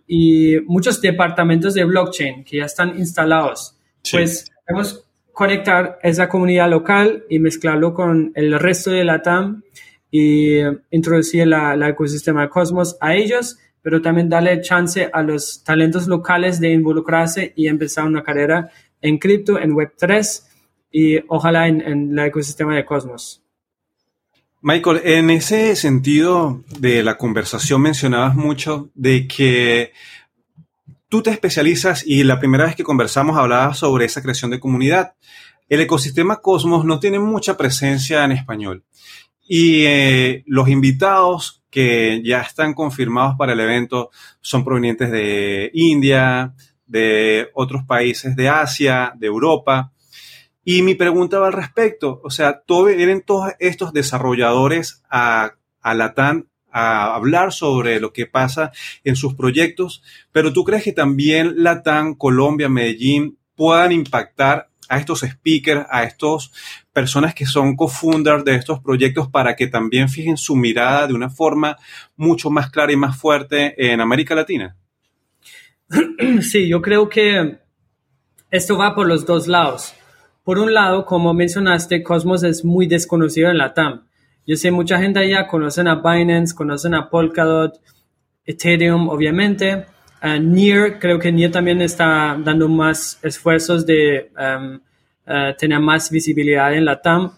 y 0.06 0.56
muchos 0.66 1.00
departamentos 1.00 1.74
de 1.74 1.84
blockchain 1.84 2.44
que 2.44 2.58
ya 2.58 2.64
están 2.64 2.98
instalados. 2.98 3.76
Pues 4.10 4.50
queremos 4.66 5.04
conectar 5.32 5.98
esa 6.02 6.28
comunidad 6.28 6.70
local 6.70 7.24
y 7.28 7.38
mezclarlo 7.38 7.92
con 7.92 8.32
el 8.34 8.58
resto 8.58 8.90
de 8.90 9.04
la 9.04 9.22
TAM 9.22 9.62
y 10.10 10.58
introducir 10.90 11.46
la, 11.46 11.74
el 11.74 11.82
ecosistema 11.82 12.42
de 12.42 12.48
Cosmos 12.48 12.96
a 13.00 13.14
ellos, 13.14 13.58
pero 13.82 14.00
también 14.00 14.28
darle 14.28 14.60
chance 14.60 15.10
a 15.12 15.22
los 15.22 15.62
talentos 15.64 16.06
locales 16.06 16.60
de 16.60 16.72
involucrarse 16.72 17.52
y 17.56 17.66
empezar 17.66 18.04
una 18.06 18.22
carrera 18.22 18.70
en 19.02 19.18
cripto, 19.18 19.58
en 19.58 19.72
Web3 19.72 20.44
y 20.90 21.18
ojalá 21.28 21.68
en, 21.68 21.82
el 21.82 22.18
ecosistema 22.18 22.74
de 22.74 22.84
Cosmos. 22.84 23.42
Michael, 24.62 25.00
en 25.04 25.30
ese 25.30 25.74
sentido 25.74 26.62
de 26.78 27.02
la 27.02 27.18
conversación 27.18 27.82
mencionabas 27.82 28.36
mucho 28.36 28.90
de 28.94 29.26
que 29.26 29.92
tú 31.08 31.22
te 31.22 31.30
especializas 31.30 32.06
y 32.06 32.22
la 32.22 32.38
primera 32.38 32.64
vez 32.64 32.76
que 32.76 32.84
conversamos 32.84 33.36
hablabas 33.36 33.78
sobre 33.78 34.04
esa 34.04 34.22
creación 34.22 34.50
de 34.50 34.60
comunidad. 34.60 35.14
El 35.68 35.80
ecosistema 35.80 36.40
Cosmos 36.40 36.84
no 36.84 37.00
tiene 37.00 37.18
mucha 37.18 37.56
presencia 37.56 38.24
en 38.24 38.32
español 38.32 38.84
y 39.48 39.84
eh, 39.84 40.44
los 40.46 40.68
invitados 40.68 41.62
que 41.70 42.22
ya 42.24 42.42
están 42.42 42.74
confirmados 42.74 43.34
para 43.36 43.54
el 43.54 43.60
evento 43.60 44.10
son 44.40 44.64
provenientes 44.64 45.10
de 45.10 45.70
India, 45.74 46.54
de 46.92 47.48
otros 47.54 47.84
países 47.84 48.36
de 48.36 48.48
Asia, 48.48 49.12
de 49.16 49.26
Europa. 49.26 49.92
Y 50.62 50.82
mi 50.82 50.94
pregunta 50.94 51.40
va 51.40 51.48
al 51.48 51.54
respecto, 51.54 52.20
o 52.22 52.30
sea, 52.30 52.60
todo, 52.60 52.86
todos 53.26 53.52
estos 53.58 53.92
desarrolladores 53.92 55.02
a, 55.10 55.54
a 55.80 55.94
Latam 55.94 56.46
a 56.70 57.14
hablar 57.14 57.52
sobre 57.52 57.98
lo 57.98 58.12
que 58.12 58.26
pasa 58.26 58.70
en 59.04 59.16
sus 59.16 59.34
proyectos, 59.34 60.02
pero 60.30 60.52
tú 60.52 60.64
crees 60.64 60.84
que 60.84 60.92
también 60.92 61.54
Latam, 61.56 62.14
Colombia, 62.14 62.68
Medellín 62.68 63.38
puedan 63.56 63.92
impactar 63.92 64.68
a 64.88 64.98
estos 64.98 65.20
speakers, 65.20 65.86
a 65.90 66.04
estos 66.04 66.52
personas 66.92 67.34
que 67.34 67.46
son 67.46 67.76
co-founders 67.76 68.44
de 68.44 68.54
estos 68.54 68.80
proyectos 68.80 69.28
para 69.28 69.56
que 69.56 69.66
también 69.66 70.08
fijen 70.08 70.36
su 70.36 70.54
mirada 70.54 71.06
de 71.06 71.14
una 71.14 71.30
forma 71.30 71.76
mucho 72.16 72.50
más 72.50 72.70
clara 72.70 72.92
y 72.92 72.96
más 72.96 73.16
fuerte 73.16 73.74
en 73.90 74.00
América 74.00 74.34
Latina? 74.34 74.76
Sí, 76.42 76.68
yo 76.68 76.80
creo 76.80 77.08
que 77.08 77.58
esto 78.50 78.76
va 78.76 78.94
por 78.94 79.06
los 79.06 79.26
dos 79.26 79.48
lados. 79.48 79.94
Por 80.44 80.58
un 80.58 80.74
lado, 80.74 81.04
como 81.04 81.34
mencionaste, 81.34 82.02
Cosmos 82.02 82.42
es 82.42 82.64
muy 82.64 82.86
desconocido 82.86 83.50
en 83.50 83.58
la 83.58 83.74
TAM. 83.74 84.06
Yo 84.46 84.56
sé, 84.56 84.70
mucha 84.70 84.98
gente 84.98 85.20
allá 85.20 85.46
conocen 85.46 85.86
a 85.86 85.96
Binance, 85.96 86.54
conocen 86.54 86.94
a 86.94 87.08
Polkadot, 87.08 87.80
Ethereum, 88.44 89.08
obviamente. 89.08 89.86
Uh, 90.22 90.40
Near, 90.40 90.98
creo 90.98 91.18
que 91.18 91.30
Near 91.30 91.52
también 91.52 91.80
está 91.80 92.36
dando 92.42 92.68
más 92.68 93.18
esfuerzos 93.22 93.86
de 93.86 94.30
um, 94.36 94.74
uh, 95.26 95.54
tener 95.56 95.78
más 95.78 96.10
visibilidad 96.10 96.74
en 96.74 96.84
la 96.84 97.00
TAM, 97.00 97.32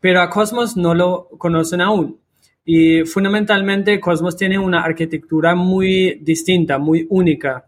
pero 0.00 0.20
a 0.20 0.28
Cosmos 0.28 0.76
no 0.76 0.94
lo 0.94 1.28
conocen 1.38 1.80
aún. 1.80 2.18
Y 2.64 3.04
fundamentalmente 3.04 4.00
Cosmos 4.00 4.36
tiene 4.36 4.58
una 4.58 4.82
arquitectura 4.82 5.54
muy 5.54 6.18
distinta, 6.22 6.78
muy 6.78 7.06
única. 7.10 7.66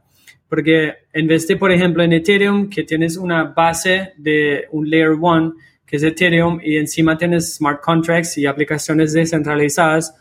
Porque 0.48 0.94
en 1.12 1.26
vez 1.26 1.46
de, 1.48 1.56
por 1.56 1.72
ejemplo, 1.72 2.02
en 2.02 2.12
Ethereum, 2.12 2.68
que 2.68 2.84
tienes 2.84 3.16
una 3.16 3.44
base 3.44 4.12
de 4.16 4.66
un 4.70 4.88
Layer 4.88 5.10
1, 5.10 5.54
que 5.84 5.96
es 5.96 6.02
Ethereum, 6.02 6.60
y 6.62 6.76
encima 6.76 7.16
tienes 7.16 7.56
smart 7.56 7.80
contracts 7.80 8.38
y 8.38 8.46
aplicaciones 8.46 9.12
descentralizadas, 9.12 10.14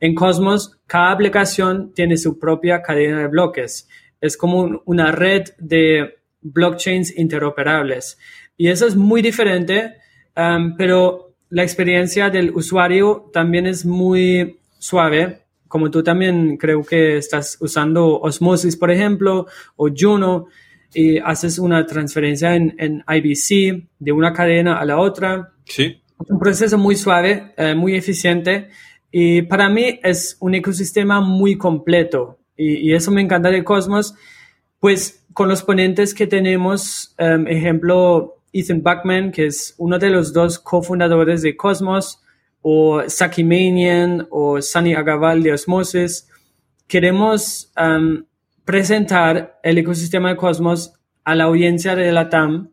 en 0.00 0.14
Cosmos 0.14 0.78
cada 0.86 1.12
aplicación 1.12 1.92
tiene 1.94 2.16
su 2.16 2.38
propia 2.38 2.82
cadena 2.82 3.20
de 3.20 3.28
bloques. 3.28 3.88
Es 4.20 4.36
como 4.36 4.82
una 4.86 5.12
red 5.12 5.44
de 5.58 6.18
blockchains 6.40 7.16
interoperables. 7.18 8.18
Y 8.56 8.68
eso 8.68 8.86
es 8.86 8.96
muy 8.96 9.22
diferente, 9.22 9.96
um, 10.36 10.76
pero 10.76 11.34
la 11.50 11.62
experiencia 11.62 12.30
del 12.30 12.50
usuario 12.50 13.30
también 13.32 13.66
es 13.66 13.84
muy 13.84 14.58
suave 14.78 15.42
como 15.70 15.88
tú 15.88 16.02
también 16.02 16.56
creo 16.56 16.82
que 16.82 17.16
estás 17.16 17.56
usando 17.60 18.18
Osmosis, 18.18 18.76
por 18.76 18.90
ejemplo, 18.90 19.46
o 19.76 19.88
Juno, 19.96 20.46
y 20.92 21.18
haces 21.18 21.60
una 21.60 21.86
transferencia 21.86 22.56
en, 22.56 22.74
en 22.76 23.04
IBC 23.08 23.88
de 24.00 24.10
una 24.10 24.32
cadena 24.32 24.80
a 24.80 24.84
la 24.84 24.98
otra. 24.98 25.52
Sí. 25.64 26.02
Un 26.28 26.40
proceso 26.40 26.76
muy 26.76 26.96
suave, 26.96 27.54
eh, 27.56 27.76
muy 27.76 27.94
eficiente, 27.94 28.70
y 29.12 29.42
para 29.42 29.68
mí 29.68 30.00
es 30.02 30.36
un 30.40 30.56
ecosistema 30.56 31.20
muy 31.20 31.56
completo, 31.56 32.40
y, 32.56 32.92
eso 32.92 33.12
me 33.12 33.22
encanta 33.22 33.48
de 33.48 33.62
Cosmos, 33.62 34.16
pues 34.80 35.24
con 35.34 35.48
los 35.48 35.62
ponentes 35.62 36.14
que 36.14 36.26
tenemos, 36.26 37.14
um, 37.20 37.46
ejemplo, 37.46 38.42
Ethan 38.52 38.82
Buckman, 38.82 39.30
que 39.30 39.46
es 39.46 39.76
uno 39.78 40.00
de 40.00 40.10
los 40.10 40.32
dos 40.32 40.58
cofundadores 40.58 41.42
de 41.42 41.56
Cosmos, 41.56 42.20
o 42.62 43.02
Saki 43.08 43.44
Manian 43.44 44.26
o 44.30 44.60
Sunny 44.60 44.94
Agaval 44.94 45.42
de 45.42 45.52
Osmosis, 45.52 46.28
queremos 46.86 47.72
um, 47.80 48.24
presentar 48.64 49.58
el 49.62 49.78
ecosistema 49.78 50.30
de 50.30 50.36
Cosmos 50.36 50.92
a 51.24 51.34
la 51.34 51.44
audiencia 51.44 51.94
de 51.96 52.12
la 52.12 52.28
TAM 52.28 52.70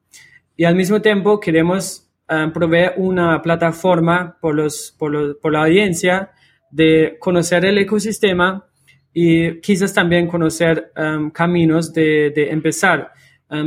y 0.56 0.66
al 0.66 0.76
mismo 0.76 1.02
tiempo 1.02 1.40
queremos 1.40 2.10
um, 2.30 2.52
proveer 2.52 2.96
una 2.98 3.42
plataforma 3.42 4.38
por, 4.42 4.56
los, 4.56 4.94
por, 4.98 5.40
por, 5.40 5.54
la 5.54 5.64
audiencia 5.64 6.32
de 6.72 7.18
conocer 7.20 7.64
el 7.66 7.78
ecosistema 7.78 8.66
y 9.14 9.62
quizás 9.62 9.94
también 9.94 10.28
conocer 10.28 10.92
um, 10.98 11.32
caminos 11.32 11.94
de, 11.94 12.32
de 12.32 12.52
empezar. 12.52 13.12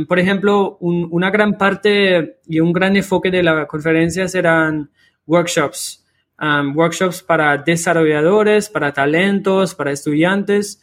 por 0.07 0.19
ejemplo, 0.19 0.77
una 0.79 1.31
gran 1.31 1.57
parte 1.57 2.37
y 2.45 2.59
un 2.59 2.71
gran 2.71 2.95
enfoque 2.95 3.31
de 3.31 3.41
la 3.41 3.65
conferencia 3.65 4.27
serán 4.27 4.91
workshops 5.25 6.00
Um, 6.41 6.75
workshops 6.75 7.21
para 7.21 7.55
desarrolladores, 7.55 8.67
para 8.67 8.91
talentos, 8.91 9.75
para 9.75 9.91
estudiantes 9.91 10.81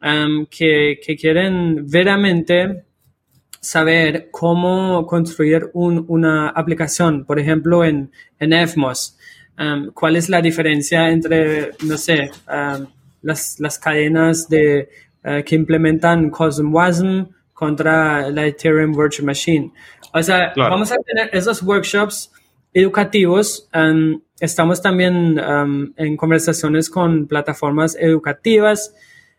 um, 0.00 0.46
que, 0.46 1.00
que, 1.04 1.16
quieren 1.16 1.84
veramente 1.90 2.84
saber 3.60 4.28
cómo 4.30 5.04
construir 5.08 5.68
una 5.74 6.50
aplicación, 6.50 7.24
por 7.24 7.40
ejemplo, 7.40 7.84
en, 7.84 8.12
en 8.38 8.52
EFMOS. 8.52 9.18
Um, 9.58 9.90
¿Cuál 9.92 10.14
es 10.14 10.28
la 10.28 10.40
diferencia 10.40 11.10
entre, 11.10 11.72
no 11.82 11.98
sé, 11.98 12.30
las, 13.20 13.58
las, 13.58 13.78
cadenas 13.80 14.48
de, 14.48 14.88
uh, 15.24 15.42
que 15.44 15.56
implementan 15.56 16.30
COSM 16.30 16.72
WASM 16.72 17.26
contra 17.52 18.30
la 18.30 18.46
Ethereum 18.46 18.92
Virtual 18.92 19.26
Machine? 19.26 19.72
O 20.14 20.22
sea, 20.22 20.52
vamos 20.54 20.92
a 20.92 20.96
tener 20.98 21.30
esos 21.32 21.64
workshops 21.64 22.30
educativos. 22.72 23.68
Um, 23.74 24.20
estamos 24.38 24.80
también 24.80 25.38
um, 25.40 25.92
en 25.96 26.16
conversaciones 26.16 26.90
con 26.90 27.26
plataformas 27.26 27.96
educativas. 27.98 28.94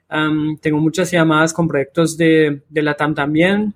Um, 0.09 0.57
tengo 0.57 0.79
muchas 0.79 1.11
llamadas 1.11 1.53
con 1.53 1.67
proyectos 1.67 2.17
de, 2.17 2.63
de 2.69 2.81
la 2.81 2.95
TAM 2.95 3.15
también. 3.15 3.73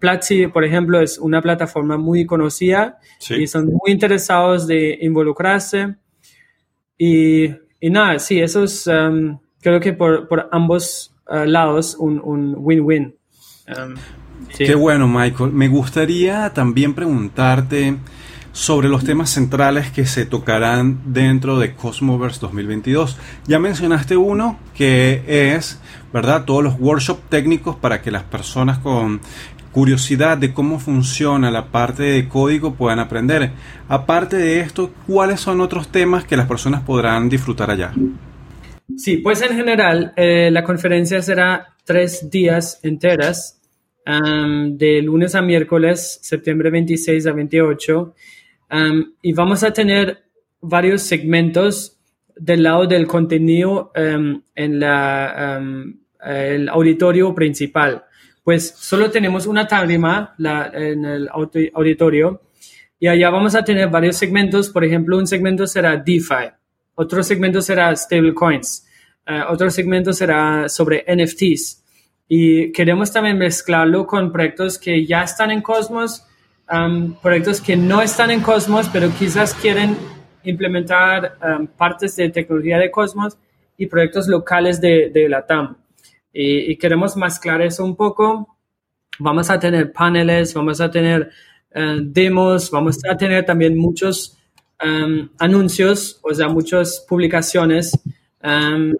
Platzi, 0.00 0.48
por 0.48 0.64
ejemplo, 0.64 1.00
es 1.00 1.16
una 1.16 1.40
plataforma 1.40 1.96
muy 1.96 2.26
conocida 2.26 2.98
y 3.28 3.46
son 3.46 3.66
muy 3.66 3.92
interesados 3.92 4.66
de 4.66 4.98
involucrarse. 5.02 5.94
Y, 6.98 7.44
y 7.80 7.90
nada, 7.90 8.18
sí, 8.18 8.40
eso 8.40 8.64
es, 8.64 8.90
creo 9.60 9.78
que 9.78 9.92
por, 9.92 10.26
por 10.26 10.48
ambos 10.50 11.14
uh, 11.28 11.44
lados 11.44 11.94
un 11.96 12.54
win-win. 12.58 13.14
Qué 14.58 14.74
bueno, 14.74 15.06
Michael. 15.06 15.52
Me 15.52 15.68
gustaría 15.68 16.52
también 16.52 16.92
preguntarte 16.92 17.96
sobre 18.52 18.88
los 18.88 19.04
temas 19.04 19.30
centrales 19.30 19.90
que 19.90 20.06
se 20.06 20.26
tocarán 20.26 21.00
dentro 21.12 21.58
de 21.58 21.74
Cosmoverse 21.74 22.40
2022. 22.40 23.16
Ya 23.46 23.58
mencionaste 23.58 24.16
uno 24.16 24.58
que 24.74 25.22
es, 25.26 25.80
¿verdad? 26.12 26.44
Todos 26.44 26.64
los 26.64 26.78
workshops 26.78 27.28
técnicos 27.28 27.76
para 27.76 28.02
que 28.02 28.10
las 28.10 28.24
personas 28.24 28.78
con 28.78 29.20
curiosidad 29.72 30.36
de 30.36 30.52
cómo 30.52 30.80
funciona 30.80 31.50
la 31.50 31.66
parte 31.66 32.02
de 32.02 32.28
código 32.28 32.74
puedan 32.74 32.98
aprender. 32.98 33.52
Aparte 33.88 34.36
de 34.36 34.60
esto, 34.60 34.92
¿cuáles 35.06 35.40
son 35.40 35.60
otros 35.60 35.88
temas 35.88 36.24
que 36.24 36.36
las 36.36 36.48
personas 36.48 36.82
podrán 36.82 37.28
disfrutar 37.28 37.70
allá? 37.70 37.92
Sí, 38.96 39.18
pues 39.18 39.40
en 39.42 39.56
general 39.56 40.12
eh, 40.16 40.50
la 40.50 40.64
conferencia 40.64 41.22
será 41.22 41.76
tres 41.84 42.28
días 42.30 42.80
enteras, 42.82 43.60
de 44.06 45.02
lunes 45.02 45.34
a 45.34 45.42
miércoles, 45.42 46.18
septiembre 46.22 46.70
26 46.70 47.26
a 47.26 47.32
28 47.32 48.14
y 49.22 49.32
vamos 49.32 49.62
a 49.62 49.72
tener 49.72 50.24
varios 50.60 51.02
segmentos 51.02 51.98
del 52.36 52.62
lado 52.62 52.86
del 52.86 53.06
contenido 53.06 53.92
en 53.94 54.80
la, 54.80 55.60
el 56.24 56.68
auditorio 56.68 57.34
principal. 57.34 58.04
Pues 58.42 58.74
solo 58.76 59.10
tenemos 59.10 59.46
una 59.46 59.66
tarima 59.66 60.34
en 60.72 61.04
el 61.04 61.28
auditorio 61.28 62.42
y 62.98 63.08
allá 63.08 63.30
vamos 63.30 63.54
a 63.54 63.64
tener 63.64 63.88
varios 63.88 64.16
segmentos. 64.16 64.68
Por 64.68 64.84
ejemplo, 64.84 65.16
un 65.16 65.26
segmento 65.26 65.66
será 65.66 65.96
DeFi. 65.96 66.52
otro 66.94 67.22
segmento 67.22 67.62
será 67.62 67.96
stablecoins, 67.96 68.86
uh, 69.26 69.50
otro 69.52 69.70
segmento 69.70 70.12
será 70.12 70.68
sobre 70.68 71.04
NFTs. 71.08 71.82
Y 72.28 72.72
queremos 72.72 73.10
también 73.10 73.38
mezclarlo 73.38 74.06
con 74.06 74.30
proyectos 74.30 74.78
que 74.78 75.06
ya 75.06 75.22
están 75.22 75.50
en 75.50 75.62
Cosmos, 75.62 76.26
um, 76.70 77.14
proyectos 77.14 77.60
que 77.60 77.76
no 77.76 78.00
están 78.02 78.30
en 78.30 78.40
Cosmos, 78.40 78.88
pero 78.92 79.10
quizás 79.18 79.54
quieren 79.54 79.96
implementar 80.44 81.36
um, 81.42 81.66
partes 81.66 82.16
de 82.16 82.30
tecnología 82.30 82.78
de 82.78 82.90
Cosmos 82.90 83.36
y 83.76 83.86
proyectos 83.86 84.28
locales 84.28 84.80
de, 84.80 85.10
de 85.10 85.28
la 85.28 85.46
TAM. 85.46 85.76
Y, 86.32 86.72
y, 86.72 86.76
queremos 86.76 87.16
mezclar 87.16 87.60
eso 87.60 87.84
un 87.84 87.96
poco. 87.96 88.56
Vamos 89.18 89.50
a 89.50 89.58
tener 89.58 89.92
paneles, 89.92 90.54
vamos 90.54 90.80
a 90.80 90.90
tener 90.90 91.30
uh, 91.74 92.00
demos, 92.00 92.70
vamos 92.70 92.98
a 93.08 93.16
tener 93.16 93.44
también 93.44 93.76
muchos 93.76 94.38
um, 94.82 95.28
anuncios, 95.38 96.20
o 96.22 96.32
sea, 96.32 96.48
muchas 96.48 97.04
publicaciones. 97.08 97.98
Um, 98.42 98.94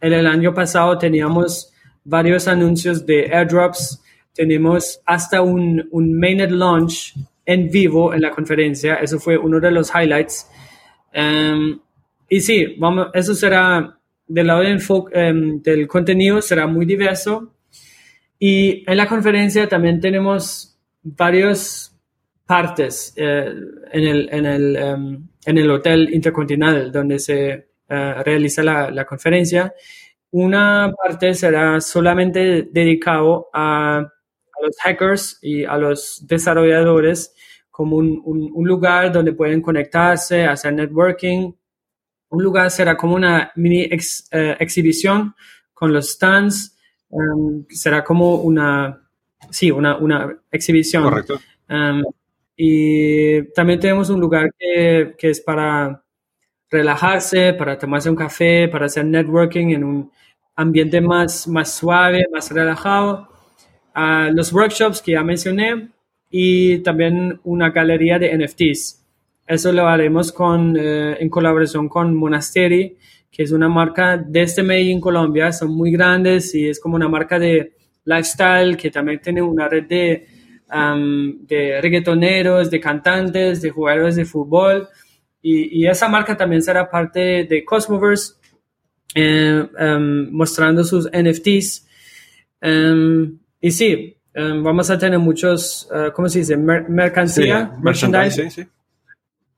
en 0.00 0.12
el 0.12 0.26
año 0.26 0.54
pasado 0.54 0.96
teníamos 0.98 1.72
varios 2.04 2.46
anuncios 2.46 3.04
de 3.04 3.34
airdrops, 3.34 4.00
tenemos 4.36 5.00
hasta 5.06 5.40
un, 5.40 5.88
un 5.90 6.18
mainnet 6.18 6.50
launch 6.50 7.14
en 7.46 7.70
vivo 7.70 8.12
en 8.12 8.20
la 8.20 8.30
conferencia. 8.30 8.96
Eso 8.96 9.18
fue 9.18 9.38
uno 9.38 9.58
de 9.58 9.70
los 9.70 9.90
highlights. 9.94 10.46
Um, 11.14 11.80
y 12.28 12.40
sí, 12.40 12.76
vamos, 12.78 13.08
eso 13.14 13.34
será 13.34 13.98
del 14.26 14.46
lado 14.46 14.60
del, 14.60 14.82
um, 14.90 15.62
del, 15.62 15.86
contenido, 15.86 16.42
será 16.42 16.66
muy 16.66 16.84
diverso. 16.84 17.54
Y 18.38 18.84
en 18.86 18.96
la 18.96 19.06
conferencia 19.06 19.68
también 19.68 20.00
tenemos 20.00 20.78
varias 21.02 21.96
partes 22.44 23.14
eh, 23.16 23.52
en, 23.92 24.04
el, 24.04 24.28
en, 24.30 24.46
el, 24.46 24.94
um, 24.94 25.28
en, 25.46 25.58
el, 25.58 25.70
Hotel 25.70 26.12
Intercontinental 26.12 26.92
donde 26.92 27.18
se 27.18 27.68
uh, 27.88 28.22
realiza 28.22 28.62
la, 28.62 28.90
la, 28.90 29.04
conferencia. 29.04 29.72
Una 30.32 30.92
parte 30.92 31.32
será 31.34 31.80
solamente 31.80 32.68
dedicado 32.70 33.48
a 33.54 34.06
a 34.58 34.64
los 34.64 34.76
hackers 34.80 35.38
y 35.42 35.64
a 35.64 35.76
los 35.76 36.26
desarrolladores 36.26 37.34
como 37.70 37.96
un, 37.96 38.22
un, 38.24 38.66
lugar 38.66 39.12
donde 39.12 39.34
pueden 39.34 39.60
conectarse, 39.60 40.46
hacer 40.46 40.72
networking. 40.72 41.52
Un 42.30 42.42
lugar 42.42 42.70
será 42.70 42.96
como 42.96 43.14
una 43.14 43.52
mini 43.54 43.82
eh, 43.82 44.56
exhibición 44.58 45.34
con 45.74 45.92
los 45.92 46.12
stands. 46.12 46.74
Um, 47.10 47.66
será 47.68 48.02
como 48.02 48.36
una, 48.36 49.06
sí, 49.50 49.70
una, 49.70 49.98
una 49.98 50.38
exhibición. 50.50 51.02
Correcto. 51.02 51.38
Um, 51.68 52.02
y 52.56 53.42
también 53.52 53.78
tenemos 53.78 54.08
un 54.08 54.20
lugar 54.20 54.54
que, 54.58 55.14
que, 55.18 55.28
es 55.28 55.42
para 55.42 56.02
relajarse, 56.70 57.52
para 57.52 57.76
tomarse 57.78 58.08
un 58.08 58.16
café, 58.16 58.68
para 58.68 58.86
hacer 58.86 59.04
networking 59.04 59.74
en 59.74 59.84
un 59.84 60.10
ambiente 60.54 61.02
más, 61.02 61.46
más 61.46 61.74
suave, 61.74 62.24
más 62.32 62.50
relajado 62.50 63.35
los 64.32 64.52
workshops 64.52 65.00
que 65.00 65.12
ya 65.12 65.22
mencioné 65.22 65.88
y 66.30 66.78
también 66.78 67.40
una 67.44 67.70
galería 67.70 68.18
de 68.18 68.36
NFTs. 68.36 69.02
Eso 69.46 69.72
lo 69.72 69.86
haremos 69.86 70.32
con, 70.32 70.76
eh, 70.76 71.16
en 71.20 71.30
colaboración 71.30 71.88
con 71.88 72.14
Monasteri, 72.14 72.96
que 73.30 73.42
es 73.44 73.52
una 73.52 73.68
marca 73.68 74.16
desde 74.16 74.62
Medellín, 74.62 75.00
Colombia. 75.00 75.52
Son 75.52 75.70
muy 75.70 75.92
grandes 75.92 76.54
y 76.54 76.68
es 76.68 76.80
como 76.80 76.96
una 76.96 77.08
marca 77.08 77.38
de 77.38 77.72
lifestyle 78.04 78.76
que 78.76 78.90
también 78.90 79.20
tiene 79.20 79.40
una 79.40 79.68
red 79.68 79.84
de, 79.84 80.26
de 80.68 81.80
reggaetoneros, 81.80 82.70
de 82.70 82.80
cantantes, 82.80 83.62
de 83.62 83.70
jugadores 83.70 84.16
de 84.16 84.24
fútbol. 84.24 84.88
Y, 85.40 85.82
y 85.82 85.86
esa 85.86 86.08
marca 86.08 86.36
también 86.36 86.60
será 86.60 86.90
parte 86.90 87.44
de 87.44 87.64
Cosmoverse, 87.64 88.34
eh, 89.14 89.64
mostrando 90.32 90.82
sus 90.82 91.08
NFTs. 91.12 91.86
Y 93.60 93.70
sí, 93.70 94.16
um, 94.34 94.62
vamos 94.62 94.90
a 94.90 94.98
tener 94.98 95.18
muchos, 95.18 95.88
uh, 95.90 96.12
¿cómo 96.12 96.28
se 96.28 96.40
dice? 96.40 96.56
mercancía, 96.56 97.72
sí, 97.74 97.82
merchandise. 97.82 98.50
Sí, 98.50 98.66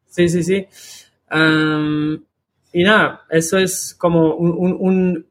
sí, 0.07 0.29
sí. 0.29 0.43
sí. 0.43 0.67
Um, 1.31 2.19
y 2.73 2.85
nada, 2.85 3.23
eso 3.31 3.59
es 3.59 3.95
como 3.99 4.35
un, 4.35 4.51
un, 4.51 4.77
un 4.79 5.27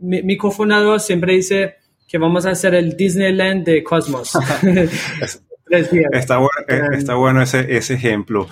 mi, 0.00 0.22
mi, 0.22 0.36
cofundador 0.36 1.00
siempre 1.00 1.34
dice 1.34 1.76
que 2.08 2.18
vamos 2.18 2.46
a 2.46 2.50
hacer 2.50 2.74
el 2.74 2.96
Disneyland 2.96 3.64
de 3.64 3.82
Cosmos. 3.82 4.32
está, 5.70 6.38
bueno, 6.38 6.50
eh, 6.68 6.80
está 6.92 7.14
bueno 7.14 7.42
ese, 7.42 7.76
ese 7.76 7.94
ejemplo. 7.94 8.48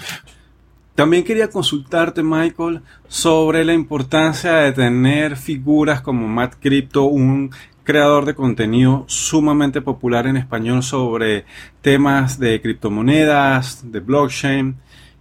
También 0.95 1.23
quería 1.23 1.49
consultarte, 1.49 2.23
Michael, 2.23 2.81
sobre 3.07 3.65
la 3.65 3.73
importancia 3.73 4.57
de 4.57 4.73
tener 4.73 5.37
figuras 5.37 6.01
como 6.01 6.27
Matt 6.27 6.57
Crypto, 6.61 7.05
un 7.05 7.53
creador 7.89 8.27
de 8.27 8.35
contenido 8.35 9.05
sumamente 9.09 9.81
popular 9.81 10.27
en 10.27 10.37
español 10.37 10.83
sobre 10.83 11.47
temas 11.81 12.39
de 12.39 12.61
criptomonedas, 12.61 13.91
de 13.91 14.01
blockchain, 14.01 14.77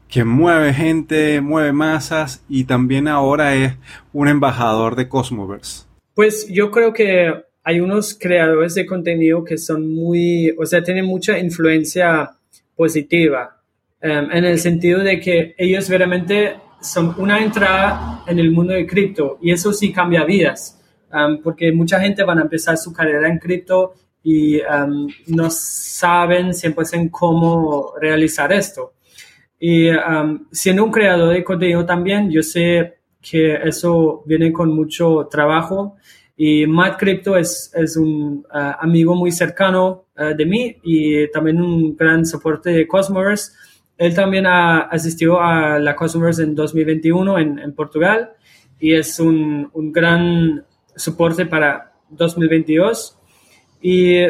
que 0.10 0.26
mueve 0.26 0.74
gente, 0.74 1.40
mueve 1.40 1.72
masas 1.72 2.44
y 2.50 2.66
también 2.66 3.08
ahora 3.08 3.56
es 3.56 3.74
un 4.12 4.28
embajador 4.28 4.98
de 4.98 5.08
Cosmoverse. 5.08 5.86
Pues 6.14 6.46
yo 6.50 6.70
creo 6.70 6.92
que 6.92 7.36
hay 7.64 7.80
unos 7.80 8.14
creadores 8.20 8.76
de 8.76 8.86
contenido 8.86 9.46
que 9.46 9.58
son 9.58 9.90
muy, 9.90 10.54
o 10.60 10.66
sea, 10.66 10.84
tienen 10.84 11.06
mucha 11.06 11.40
influencia 11.40 12.32
positiva, 12.76 13.62
um, 14.04 14.30
en 14.30 14.44
el 14.44 14.60
sentido 14.60 15.00
de 15.00 15.22
que 15.22 15.56
ellos 15.58 15.88
realmente 15.88 16.58
son 16.82 17.16
una 17.18 17.42
entrada 17.42 18.26
en 18.28 18.40
el 18.40 18.52
mundo 18.52 18.74
de 18.74 18.86
cripto 18.86 19.40
y 19.42 19.52
eso 19.52 19.72
sí 19.72 19.94
cambia 19.94 20.26
vidas 20.26 20.77
porque 21.44 21.72
mucha 21.72 22.00
gente 22.00 22.24
van 22.24 22.40
a 22.40 22.44
empezar 22.44 22.78
su 22.78 22.94
carrera 22.94 23.28
en 23.28 23.40
cripto 23.40 23.94
y 24.24 24.60
no 25.28 25.50
saben 25.50 26.54
siempre 26.54 26.86
en 26.94 27.10
cómo 27.10 27.94
realizar 28.00 28.52
esto. 28.52 28.94
Y 29.60 29.90
siendo 30.52 30.84
un 30.84 30.92
creador 30.92 31.34
de 31.34 31.44
contenido 31.44 31.86
también, 31.86 32.30
yo 32.30 32.44
sé 32.44 32.98
que 33.22 33.56
eso 33.56 34.24
viene 34.26 34.52
con 34.52 34.74
mucho 34.74 35.28
trabajo 35.30 35.98
y 36.40 36.68
Matt 36.68 37.00
Crypto 37.00 37.36
es, 37.36 37.72
es 37.74 37.98
un 37.98 38.46
ah, 38.52 38.78
amigo 38.80 39.16
muy 39.16 39.32
cercano 39.32 40.06
ah, 40.16 40.34
de 40.36 40.46
mí 40.46 40.78
y 40.84 41.28
también 41.32 41.60
un 41.60 41.96
gran 41.96 42.28
soporte 42.28 42.70
de 42.70 42.88
Cosmos. 42.88 43.54
Él 43.98 44.14
también 44.14 44.46
ha 44.46 44.82
asistido 44.82 45.42
a 45.42 45.80
la 45.80 45.96
Cosmos 45.96 46.38
en 46.38 46.54
2021 46.54 47.40
en, 47.40 47.58
en 47.58 47.74
Portugal 47.74 48.34
y 48.80 48.94
es 48.94 49.20
un, 49.20 49.68
un 49.74 49.92
gran 49.92 50.64
soporte 50.98 51.46
para 51.46 51.94
2022. 52.10 53.18
Y 53.82 54.24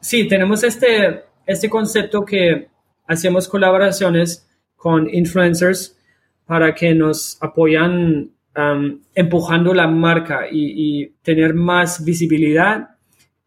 sí, 0.00 0.26
tenemos 0.28 0.64
este, 0.64 1.24
este 1.46 1.68
concepto 1.68 2.24
que 2.24 2.68
hacemos 3.06 3.48
colaboraciones 3.48 4.48
con 4.76 5.12
influencers 5.12 5.98
para 6.46 6.74
que 6.74 6.94
nos 6.94 7.38
apoyan 7.40 8.30
um, 8.56 9.00
empujando 9.14 9.74
la 9.74 9.86
marca 9.86 10.46
y, 10.50 11.14
tener 11.22 11.54
más 11.54 12.04
visibilidad. 12.04 12.96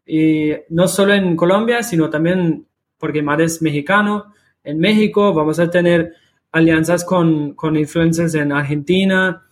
Y 0.06 0.52
no 0.70 0.88
solo 0.88 1.14
en 1.14 1.36
Colombia, 1.36 1.84
sino 1.84 2.10
también 2.10 2.68
porque 2.98 3.22
Mar 3.22 3.42
es 3.42 3.62
mexicano. 3.62 4.34
En 4.64 4.80
México 4.80 5.34
vamos 5.34 5.60
a 5.60 5.70
tener 5.70 6.14
alianzas 6.52 7.04
con, 7.04 7.54
con 7.54 7.76
influencers 7.76 8.34
en 8.36 8.52
Argentina, 8.52 9.44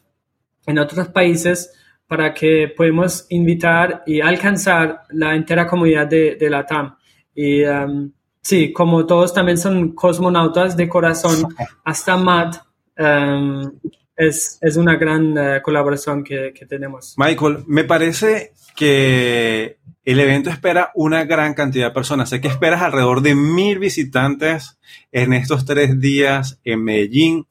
en 0.66 0.80
otros 0.80 1.10
países 1.10 1.74
para 2.08 2.34
que 2.34 2.74
podamos 2.76 3.26
invitar 3.30 4.04
y 4.06 4.22
alcanzar 4.22 5.04
la 5.10 5.36
entera 5.36 5.68
comunidad 5.68 6.08
de, 6.08 6.36
de 6.36 6.50
la 6.50 6.66
TAM. 6.66 6.96
Y 7.36 7.64
um, 7.64 8.12
sí, 8.42 8.72
como 8.72 9.06
todos 9.06 9.34
también 9.34 9.58
son 9.58 9.94
cosmonautas 9.94 10.78
de 10.78 10.88
corazón, 10.88 11.48
hasta 11.84 12.18
Matt 12.18 12.58
um, 13.00 13.72
es, 14.16 14.60
es, 14.62 14.78
una 14.78 14.96
gran 14.96 15.38
uh, 15.38 15.62
colaboración 15.64 16.24
que, 16.24 16.54
que, 16.54 16.66
tenemos. 16.66 17.16
Michael, 17.18 17.64
me 17.68 17.84
parece 17.84 18.54
que 18.76 19.78
el 20.06 20.20
evento 20.20 20.50
espera 20.50 20.92
una 20.96 21.24
gran 21.24 21.54
cantidad 21.54 21.88
de 21.88 21.94
personas. 21.94 22.30
Sé 22.30 22.42
que 22.42 22.48
esperas 22.48 22.82
alrededor 22.82 23.22
de 23.22 23.36
mil 23.36 23.80
visitantes 23.80 24.78
en 25.12 25.34
estos 25.34 25.66
tres 25.66 26.00
días 26.00 26.60
en 26.64 26.84
Medellín. 26.84 27.48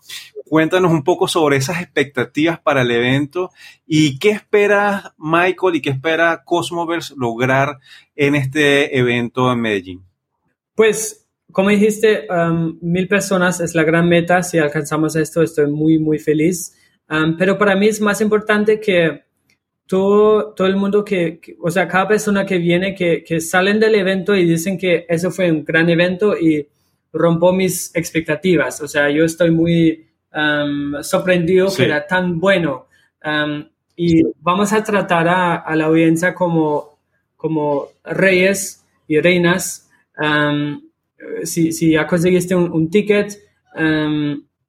Cuéntanos 0.52 0.92
un 0.92 1.02
poco 1.02 1.28
sobre 1.28 1.56
esas 1.56 1.80
expectativas 1.80 2.60
para 2.60 2.82
el 2.82 2.90
evento 2.90 3.48
y 3.86 4.18
qué 4.18 4.32
espera 4.32 5.14
Michael 5.16 5.76
y 5.76 5.80
qué 5.80 5.88
espera 5.88 6.42
Cosmoverse 6.44 7.14
lograr 7.16 7.78
en 8.14 8.34
este 8.34 8.98
evento 8.98 9.50
en 9.50 9.60
Medellín. 9.62 10.02
Pues, 10.74 11.26
como 11.50 11.70
dijiste, 11.70 12.26
um, 12.28 12.78
mil 12.82 13.08
personas 13.08 13.60
es 13.60 13.74
la 13.74 13.82
gran 13.82 14.06
meta. 14.06 14.42
Si 14.42 14.58
alcanzamos 14.58 15.16
esto, 15.16 15.40
estoy 15.42 15.70
muy, 15.70 15.98
muy 15.98 16.18
feliz. 16.18 16.76
Um, 17.08 17.38
pero 17.38 17.56
para 17.56 17.74
mí 17.74 17.88
es 17.88 18.02
más 18.02 18.20
importante 18.20 18.78
que 18.78 19.22
todo, 19.86 20.52
todo 20.52 20.66
el 20.66 20.76
mundo 20.76 21.02
que, 21.02 21.40
o 21.62 21.70
sea, 21.70 21.88
cada 21.88 22.08
persona 22.08 22.44
que 22.44 22.58
viene, 22.58 22.94
que, 22.94 23.24
que 23.24 23.40
salen 23.40 23.80
del 23.80 23.94
evento 23.94 24.36
y 24.36 24.44
dicen 24.44 24.76
que 24.76 25.06
eso 25.08 25.30
fue 25.30 25.50
un 25.50 25.64
gran 25.64 25.88
evento 25.88 26.36
y 26.36 26.68
rompo 27.10 27.54
mis 27.54 27.90
expectativas. 27.96 28.82
O 28.82 28.86
sea, 28.86 29.08
yo 29.08 29.24
estoy 29.24 29.50
muy 29.50 30.11
um, 30.34 31.02
sorprendido 31.02 31.68
que 31.74 31.84
era 31.84 32.06
tan 32.06 32.38
bueno. 32.38 32.86
Um, 33.24 33.64
y 33.96 34.22
vamos 34.40 34.72
a 34.72 34.82
tratar 34.82 35.28
a, 35.28 35.76
la 35.76 35.84
audiencia 35.84 36.34
como, 36.34 36.98
como 37.36 37.88
reyes 38.04 38.84
y 39.06 39.20
reinas. 39.20 39.90
Um, 40.18 40.82
si, 41.44 41.72
si, 41.72 41.92
ya 41.92 42.06
conseguiste 42.06 42.54
un, 42.54 42.90
ticket, 42.90 43.38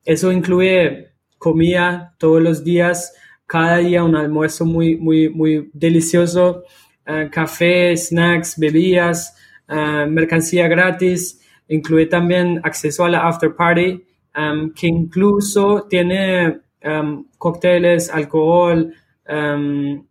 eso 0.05 0.31
incluye 0.31 1.13
comida 1.37 2.15
todos 2.17 2.41
los 2.41 2.63
días, 2.63 3.13
cada 3.45 3.77
día 3.77 4.03
un 4.03 4.15
almuerzo 4.15 4.65
muy, 4.65 4.95
muy, 4.95 5.29
muy 5.29 5.69
delicioso, 5.73 6.63
uh, 7.05 7.29
café, 7.29 7.95
snacks, 7.97 8.57
bebidas, 8.57 9.35
uh, 9.67 10.09
mercancía 10.09 10.67
gratis, 10.67 11.41
incluye 11.67 12.05
también 12.05 12.61
acceso 12.63 13.05
a 13.05 13.09
la 13.09 13.27
after 13.27 13.55
party, 13.55 14.03
um, 14.35 14.73
que 14.73 14.87
incluso 14.87 15.87
tiene 15.89 16.61
um, 16.83 17.25
cócteles, 17.37 18.09
alcohol, 18.09 18.93
um, 19.27 20.05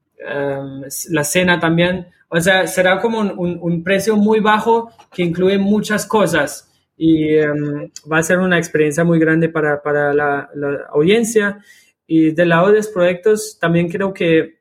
la 1.11 1.25
cena 1.25 1.59
también. 1.59 2.07
O 2.29 2.41
sea, 2.41 2.67
será 2.67 3.01
como 3.01 3.21
un, 3.21 3.83
precio 3.83 4.17
muy 4.17 4.41
bajo 4.41 4.91
que 5.13 5.23
incluye 5.23 5.59
muchas 5.59 6.07
cosas 6.07 6.73
y 6.97 7.37
va 7.37 8.19
a 8.19 8.23
ser 8.23 8.39
una 8.39 8.57
experiencia 8.57 9.05
muy 9.05 9.19
grande 9.19 9.49
para, 9.49 9.83
para 9.83 10.15
la, 10.15 10.49
la, 10.55 10.87
audiencia. 10.93 11.59
Y 12.07 12.31
del 12.31 12.51
lado 12.51 12.69
de 12.69 12.77
los 12.77 12.89
proyectos, 12.89 13.59
también 13.61 13.89
creo 13.89 14.15
que 14.15 14.61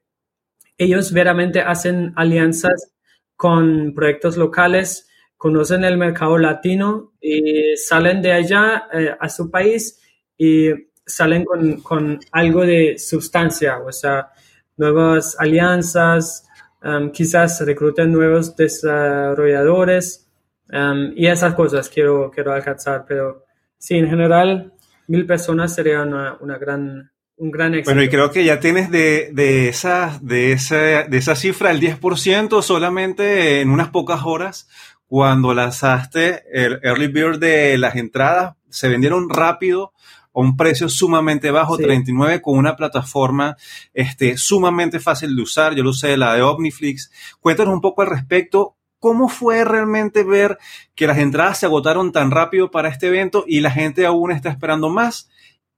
ellos 0.78 1.14
veramente 1.14 1.62
hacen 1.62 2.12
alianzas 2.16 2.92
con 3.36 3.94
proyectos 3.94 4.36
locales 4.36 5.11
conocen 5.42 5.84
el 5.84 5.98
mercado 5.98 6.38
latino 6.38 7.14
y 7.20 7.76
salen 7.76 8.22
de 8.22 8.32
allá 8.32 8.84
eh, 8.94 9.10
a 9.20 9.28
su 9.28 9.50
país 9.50 10.00
y 10.38 10.70
salen 11.04 11.46
con, 11.82 12.20
algo 12.32 12.62
de 12.62 13.00
sustancia, 13.00 13.80
o 13.80 13.92
sea, 13.92 14.30
nuevas 14.78 15.36
alianzas, 15.40 16.48
um, 16.84 17.12
quizás 17.12 17.60
recluten 17.66 18.12
nuevos 18.12 18.56
desarrolladores 18.56 20.30
um, 20.72 21.12
y 21.16 21.26
esas 21.26 21.56
cosas 21.56 21.90
quiero, 21.90 22.30
quiero 22.30 22.54
alcanzar, 22.54 23.06
pero 23.08 23.44
sí, 23.80 23.96
en 23.96 24.08
general, 24.08 24.74
mil 25.08 25.26
personas 25.26 25.74
sería 25.74 26.04
una, 26.04 26.58
gran 26.60 27.10
un 27.38 27.50
gran 27.50 27.74
éxito. 27.74 27.90
Bueno, 27.90 28.04
y 28.04 28.10
creo 28.10 28.30
que 28.30 28.46
ya 28.46 28.60
tienes 28.60 28.92
de, 28.92 29.32
de, 29.34 29.70
esa, 29.70 30.20
de, 30.22 30.52
esa, 30.52 31.02
de 31.02 31.18
esa 31.18 31.36
cifra 31.36 31.72
el 31.72 31.82
10% 31.82 32.62
solamente 32.62 33.62
en 33.62 33.72
unas 33.72 33.90
pocas 33.90 34.22
horas 34.24 34.70
cuando 35.12 35.54
lanzaste 35.54 36.46
el 36.54 36.80
early 36.84 37.08
bird 37.08 37.38
de 37.38 37.78
las 37.78 37.98
entradas, 37.98 38.56
se 38.70 38.88
vendieron 38.88 39.30
rápido 39.30 39.92
a 40.34 40.40
un 40.40 40.56
precio 40.56 40.88
sumamente 40.88 41.52
bajo, 41.52 41.78
39, 41.78 42.42
con 42.42 42.58
una 42.58 42.78
plataforma 42.78 43.58
este, 43.94 44.38
sumamente 44.38 45.02
fácil 45.02 45.36
de 45.36 45.42
usar. 45.42 45.76
Yo 45.76 45.84
lo 45.84 45.90
usé, 45.90 46.16
la 46.16 46.34
de 46.36 46.44
Omniflix. 46.44 47.12
Cuéntanos 47.42 47.74
un 47.74 47.82
poco 47.82 48.04
al 48.04 48.08
respecto. 48.08 48.78
¿Cómo 49.00 49.28
fue 49.28 49.66
realmente 49.66 50.24
ver 50.24 50.58
que 50.96 51.08
las 51.08 51.18
entradas 51.18 51.60
se 51.60 51.66
agotaron 51.66 52.14
tan 52.14 52.32
rápido 52.32 52.72
para 52.72 52.88
este 52.88 53.08
evento 53.08 53.44
y 53.46 53.60
la 53.60 53.72
gente 53.72 54.06
aún 54.06 54.32
está 54.32 54.50
esperando 54.50 54.88
más? 54.88 55.30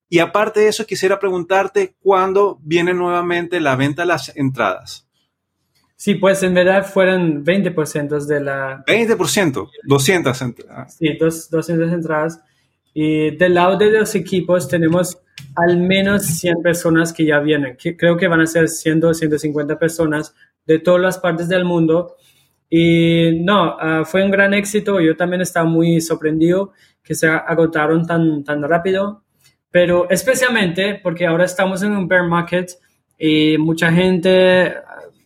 Y 0.09 0.19
aparte 0.19 0.59
de 0.59 0.67
eso, 0.67 0.85
quisiera 0.85 1.17
preguntarte 1.17 1.95
cuándo 2.03 2.59
viene 2.61 2.93
nuevamente 2.93 3.59
la 3.59 3.75
venta 3.75 4.03
de 4.03 4.09
las 4.09 4.31
entradas. 4.35 5.07
Sí, 6.03 6.15
pues 6.15 6.43
en 6.43 6.53
verdad 6.53 6.85
fueron 6.85 7.45
20% 7.45 8.25
de 8.25 8.41
la... 8.41 8.83
20%, 8.85 9.69
200 9.85 10.41
entradas. 10.41 10.97
Sí, 10.97 11.17
200 11.17 11.93
entradas. 11.93 12.41
Y 12.93 13.37
del 13.37 13.53
lado 13.53 13.77
de 13.77 13.89
los 13.89 14.13
equipos 14.13 14.67
tenemos 14.67 15.17
al 15.55 15.77
menos 15.77 16.25
100 16.25 16.61
personas 16.61 17.13
que 17.13 17.25
ya 17.25 17.39
vienen. 17.39 17.77
Que 17.77 17.95
creo 17.95 18.17
que 18.17 18.27
van 18.27 18.41
a 18.41 18.47
ser 18.47 18.67
100 18.67 19.05
o 19.05 19.13
150 19.13 19.79
personas 19.79 20.35
de 20.65 20.79
todas 20.79 20.99
las 20.99 21.19
partes 21.19 21.47
del 21.47 21.63
mundo. 21.63 22.17
Y 22.69 23.39
no, 23.39 23.77
ah, 23.79 24.03
fue 24.03 24.25
un 24.25 24.31
gran 24.31 24.53
éxito. 24.53 24.99
Yo 24.99 25.15
también 25.15 25.41
estaba 25.41 25.65
muy 25.65 26.01
sorprendido 26.01 26.73
que 27.01 27.15
se 27.15 27.27
agotaron 27.27 28.05
tan, 28.05 28.43
tan 28.43 28.61
rápido. 28.63 29.23
Pero 29.71 30.09
especialmente 30.09 30.99
porque 31.01 31.25
ahora 31.25 31.45
estamos 31.45 31.81
en 31.81 31.93
un 31.93 32.09
bear 32.09 32.27
market 32.27 32.71
y 33.17 33.57
mucha 33.57 33.89
gente 33.89 34.73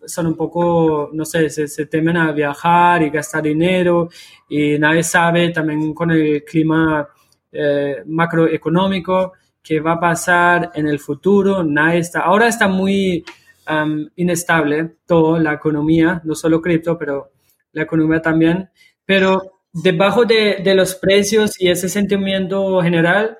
son 0.07 0.27
un 0.27 0.35
poco, 0.35 1.09
no 1.13 1.25
sé, 1.25 1.49
se, 1.49 1.85
temen 1.85 2.17
a 2.17 2.31
viajar 2.31 3.03
y 3.03 3.09
gastar 3.09 3.43
dinero 3.43 4.09
y 4.49 4.79
nadie 4.79 5.03
sabe 5.03 5.49
también 5.49 5.93
con 5.93 6.11
el 6.11 6.43
clima 6.43 7.07
eh, 7.51 8.03
macroeconómico 8.05 9.33
qué 9.61 9.79
va 9.81 9.93
a 9.93 9.99
pasar 9.99 10.71
en 10.75 10.87
el 10.87 10.99
futuro. 10.99 11.63
Nadie 11.63 11.99
está, 11.99 12.21
ahora 12.21 12.47
está 12.47 12.67
muy 12.67 13.25
um, 13.69 14.07
inestable 14.15 14.95
toda 15.05 15.39
la 15.39 15.53
economía, 15.53 16.21
no 16.23 16.35
solo 16.35 16.61
cripto, 16.61 16.97
pero 16.97 17.31
la 17.73 17.83
economía 17.83 18.21
también. 18.21 18.69
Pero 19.05 19.59
debajo 19.73 20.23
de, 20.23 20.61
de 20.63 20.73
los 20.73 20.95
precios 20.95 21.59
y 21.59 21.69
ese 21.69 21.89
sentimiento 21.89 22.81
general, 22.81 23.37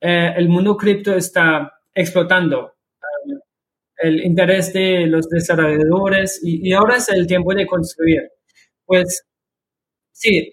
eh, 0.00 0.34
el 0.36 0.50
mundo 0.50 0.76
cripto 0.76 1.14
está 1.14 1.80
explotando 1.94 2.73
el 3.98 4.24
interés 4.24 4.72
de 4.72 5.06
los 5.06 5.28
desarrolladores 5.28 6.40
y, 6.42 6.72
ahora 6.72 6.96
es 6.96 7.08
el 7.08 7.26
tiempo 7.26 7.54
de 7.54 7.66
construir. 7.66 8.22
Pues 8.84 9.24
sí, 10.12 10.52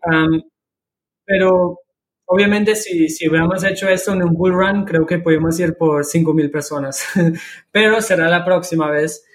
pero 1.26 1.80
obviamente 2.26 2.76
si, 2.76 3.10
si 3.10 3.28
hubiéramos 3.28 3.64
hecho 3.64 3.90
esto 3.90 4.14
en 4.14 4.24
un 4.24 4.34
bull 4.34 4.54
run, 4.54 4.86
creo 4.86 5.06
que 5.06 5.20
podemos 5.20 5.60
ir 5.60 5.76
por 5.78 6.06
5.000 6.06 6.52
personas, 6.52 7.06
pero 7.72 8.02
será 8.02 8.30
la 8.30 8.46
próxima 8.46 8.90
vez. 8.90 9.26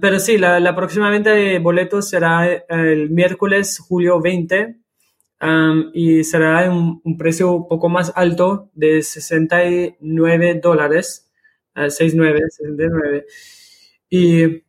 pero 0.00 0.18
sí, 0.18 0.38
la, 0.38 0.74
próxima 0.76 1.10
venta 1.10 1.32
de 1.32 1.58
boletos 1.58 2.08
será 2.08 2.46
el 2.68 3.10
miércoles, 3.10 3.78
julio 3.78 4.20
20, 4.20 4.76
y 5.92 6.24
será 6.24 6.70
un, 6.70 7.00
un 7.04 7.16
precio 7.18 7.52
un 7.52 7.68
poco 7.68 7.88
más 7.88 8.12
alto 8.14 8.70
de 8.74 9.02
69 9.02 10.60
dólares 10.62 11.23
6.9, 11.74 12.48
69. 12.50 13.26
Y 14.10 14.62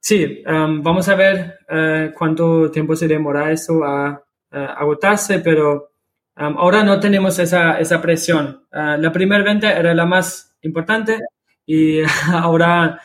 sí, 0.00 0.42
um, 0.46 0.82
vamos 0.82 1.08
a 1.08 1.14
ver 1.14 1.58
uh, 1.70 2.12
cuánto 2.14 2.70
tiempo 2.70 2.96
se 2.96 3.08
demora 3.08 3.52
eso 3.52 3.84
a, 3.84 4.20
agotarse, 4.50 5.40
pero 5.40 5.90
um, 6.36 6.56
ahora 6.58 6.84
no 6.84 7.00
tenemos 7.00 7.38
esa, 7.40 7.80
esa 7.80 8.00
presión. 8.00 8.66
Uh, 8.72 9.00
la 9.00 9.10
primera 9.10 9.42
venta 9.42 9.72
era 9.72 9.92
la 9.94 10.06
más 10.06 10.56
importante 10.62 11.18
y 11.66 12.00
ahora 12.32 13.00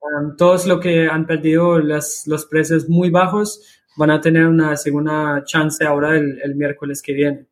um, 0.00 0.34
todos 0.36 0.66
los 0.66 0.80
que 0.80 1.06
han 1.06 1.26
perdido 1.26 1.78
las, 1.78 2.24
los 2.26 2.46
precios 2.46 2.88
muy 2.88 3.10
bajos 3.10 3.82
van 3.98 4.10
a 4.10 4.20
tener 4.20 4.46
una 4.46 4.76
segunda 4.76 5.42
chance 5.44 5.84
ahora 5.84 6.16
el 6.16 6.54
miércoles 6.54 7.02
que 7.02 7.12
viene. 7.12 7.46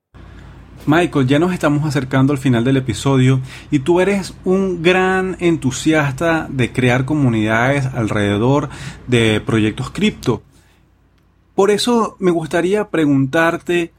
Michael, 0.85 1.29
ya 1.29 1.39
nos 1.39 1.53
estamos 1.53 1.85
acercando 1.87 2.33
al 2.33 2.41
final 2.41 2.65
del 2.65 2.77
episodio 2.77 3.41
y 3.71 3.79
tú 3.81 4.01
eres 4.01 4.35
un 4.45 4.83
gran 4.83 5.37
entusiasta 5.39 6.49
de 6.51 6.73
crear 6.73 7.05
comunidades 7.05 7.87
alrededor 7.87 8.69
de 9.07 9.41
proyectos 9.41 9.91
cripto. 9.91 10.43
Por 11.55 11.71
eso 11.71 12.17
me 12.19 12.33
gustaría 12.33 12.89
preguntarte, 12.89 13.93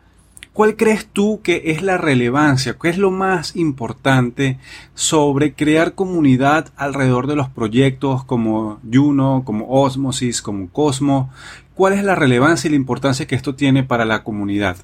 ¿cuál 0.51 0.75
crees 0.75 1.07
tú 1.07 1.39
que 1.41 1.61
es 1.67 1.81
la 1.81 1.97
relevancia, 1.97 2.75
qué 2.77 2.89
es 2.89 2.97
lo 2.97 3.11
más 3.11 3.55
importante 3.55 4.59
sobre 4.93 5.53
crear 5.53 5.95
comunidad 5.95 6.73
alrededor 6.75 7.27
de 7.27 7.37
los 7.37 7.47
proyectos 7.47 8.25
como 8.25 8.81
Juno, 8.91 9.43
como 9.45 9.69
Osmosis, 9.69 10.41
como 10.41 10.67
Cosmo? 10.67 11.29
¿Cuál 11.75 11.93
es 11.93 12.03
la 12.03 12.15
relevancia 12.15 12.67
y 12.67 12.71
la 12.71 12.77
importancia 12.77 13.25
que 13.25 13.35
esto 13.35 13.55
tiene 13.55 13.83
para 13.83 14.03
la 14.03 14.25
comunidad? 14.25 14.75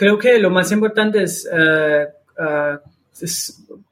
Creo 0.00 0.18
que 0.18 0.38
lo 0.38 0.48
más 0.48 0.72
importante 0.72 1.22
es, 1.22 1.46
uh, 1.52 2.42
uh, 2.42 2.78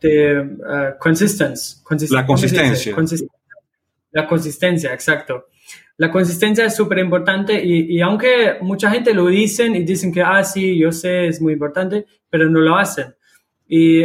de, 0.00 0.40
uh, 0.40 0.98
consistencia. 0.98 1.82
La 2.18 2.24
consistencia. 2.24 2.96
La 4.12 4.26
consistencia, 4.26 4.94
exacto. 4.94 5.48
La 5.98 6.10
consistencia 6.10 6.64
es 6.64 6.74
súper 6.74 7.00
importante 7.00 7.62
y, 7.62 7.94
y, 7.94 8.00
aunque 8.00 8.56
mucha 8.62 8.90
gente 8.90 9.12
lo 9.12 9.26
dicen 9.26 9.76
y 9.76 9.84
dicen 9.84 10.10
que, 10.10 10.22
ah, 10.22 10.42
sí, 10.44 10.78
yo 10.78 10.92
sé, 10.92 11.26
es 11.26 11.42
muy 11.42 11.52
importante, 11.52 12.06
pero 12.30 12.48
no 12.48 12.60
lo 12.60 12.78
hacen. 12.78 13.14
Y 13.68 14.04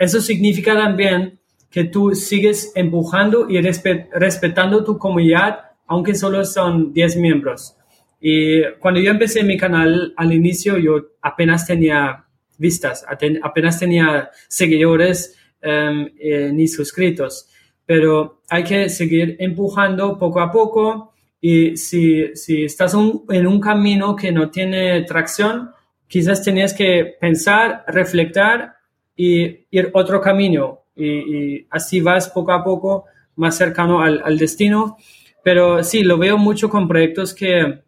eso 0.00 0.20
significa 0.20 0.74
también 0.74 1.38
que 1.70 1.84
tú 1.84 2.12
sigues 2.16 2.72
empujando 2.74 3.48
y 3.48 3.60
respetando 3.60 4.82
tu 4.82 4.98
comunidad, 4.98 5.60
aunque 5.86 6.16
solo 6.16 6.44
son 6.44 6.92
10 6.92 7.16
miembros. 7.18 7.76
Y 8.20 8.62
cuando 8.78 9.00
yo 9.00 9.10
empecé 9.10 9.42
mi 9.44 9.56
canal 9.56 10.12
al 10.16 10.32
inicio, 10.32 10.78
yo 10.78 11.16
apenas 11.22 11.66
tenía 11.66 12.24
vistas, 12.58 13.04
apenas 13.42 13.78
tenía 13.78 14.30
seguidores 14.48 15.36
em, 15.60 16.08
eh, 16.18 16.50
ni 16.52 16.68
suscritos. 16.68 17.48
Pero 17.84 18.42
hay 18.48 18.64
que 18.64 18.88
seguir 18.88 19.36
empujando 19.38 20.18
poco 20.18 20.40
a 20.40 20.50
poco 20.50 21.12
y 21.40 21.76
si, 21.76 22.34
si 22.34 22.64
estás 22.64 22.94
en 22.94 23.46
un 23.46 23.60
camino 23.60 24.16
que 24.16 24.32
no 24.32 24.50
tiene 24.50 25.02
tracción, 25.02 25.70
quizás 26.08 26.42
tenías 26.42 26.74
que 26.74 27.16
pensar, 27.20 27.84
reflectar 27.86 28.76
y 29.14 29.66
ir 29.70 29.90
otro 29.94 30.20
camino. 30.20 30.84
Y, 30.94 31.66
así 31.70 32.00
vas 32.00 32.28
poco 32.28 32.52
a 32.52 32.64
poco 32.64 33.04
más 33.36 33.56
cercano 33.56 34.00
al, 34.00 34.38
destino. 34.38 34.96
Pero 35.42 35.84
sí, 35.84 36.02
lo 36.02 36.18
veo 36.18 36.38
mucho 36.38 36.68
con 36.68 36.88
proyectos 36.88 37.34
que, 37.34 37.82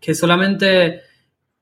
que 0.00 0.14
solamente 0.14 1.00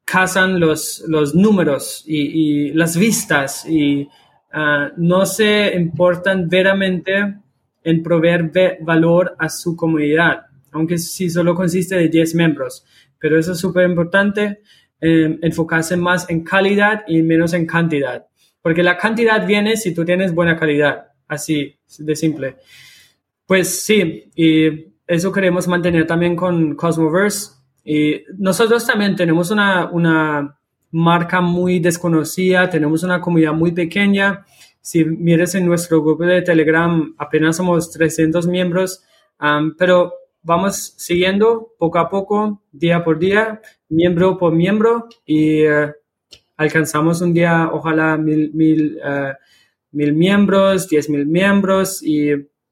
cazan 0.05 0.59
los, 0.59 1.05
los 1.07 1.35
números 1.35 2.03
y, 2.07 2.72
las 2.72 2.96
vistas 2.96 3.66
y 3.66 4.09
ah, 4.53 4.90
no 4.96 5.27
se 5.27 5.74
importan 5.74 6.48
veramente 6.48 7.40
en 7.85 8.03
proveer 8.03 8.51
valor 8.81 9.37
a 9.38 9.48
su 9.48 9.77
comunidad, 9.77 10.46
aunque 10.72 10.98
sí 10.98 11.29
solo 11.29 11.55
consiste 11.55 11.96
de 11.96 12.09
10 12.09 12.35
miembros. 12.35 12.85
Pero 13.18 13.38
eso 13.38 13.53
es 13.53 13.59
súper 13.59 13.88
importante, 13.88 14.61
eh, 15.01 15.38
enfocarse 15.42 15.96
más 15.96 16.29
en 16.31 16.44
calidad 16.44 17.05
y 17.07 17.22
menos 17.22 17.53
en 17.53 17.66
cantidad. 17.66 18.27
Porque 18.62 18.83
la 18.83 18.96
cantidad 18.96 19.46
viene 19.46 19.77
si 19.77 19.94
tú 19.94 20.05
tienes 20.05 20.35
buena 20.35 20.59
calidad, 20.59 21.09
así 21.27 21.79
de 21.98 22.16
simple. 22.16 22.57
Pues 23.46 23.68
sí, 23.85 24.31
y 24.35 24.92
eso 25.07 25.33
queremos 25.33 25.68
mantener 25.68 26.07
también 26.07 26.37
con 26.37 26.74
Cosmoverse. 26.74 27.57
Y 27.84 28.22
nosotros 28.36 28.86
también 28.86 29.16
tenemos 29.16 29.50
una, 29.50 29.90
una 29.90 30.58
marca 30.90 31.40
muy 31.40 31.80
desconocida, 31.80 32.68
tenemos 32.68 33.02
una 33.02 33.20
comunidad 33.20 33.52
muy 33.52 33.72
pequeña. 33.72 34.44
Si 34.80 35.04
mires 35.04 35.54
en 35.54 35.66
nuestro 35.66 36.02
grupo 36.02 36.24
de 36.24 36.42
Telegram, 36.42 37.14
apenas 37.18 37.56
somos 37.56 37.90
300 37.90 38.46
miembros, 38.46 39.04
pero 39.78 40.12
vamos 40.42 40.94
siguiendo 40.96 41.74
poco 41.78 41.98
a 41.98 42.08
poco, 42.08 42.62
día 42.72 43.04
por 43.04 43.18
día, 43.18 43.60
miembro 43.88 44.38
por 44.38 44.54
miembro 44.54 45.08
y 45.26 45.66
uh, 45.66 45.92
alcanzamos 46.56 47.20
un 47.20 47.34
día, 47.34 47.68
ojalá, 47.72 48.16
mil, 48.16 48.52
mil, 48.54 48.98
uh, 48.98 49.34
mil 49.92 50.12
miembros, 50.14 50.88
diez 50.88 51.10
mil 51.10 51.26
miembros 51.26 52.02
y 52.02 52.30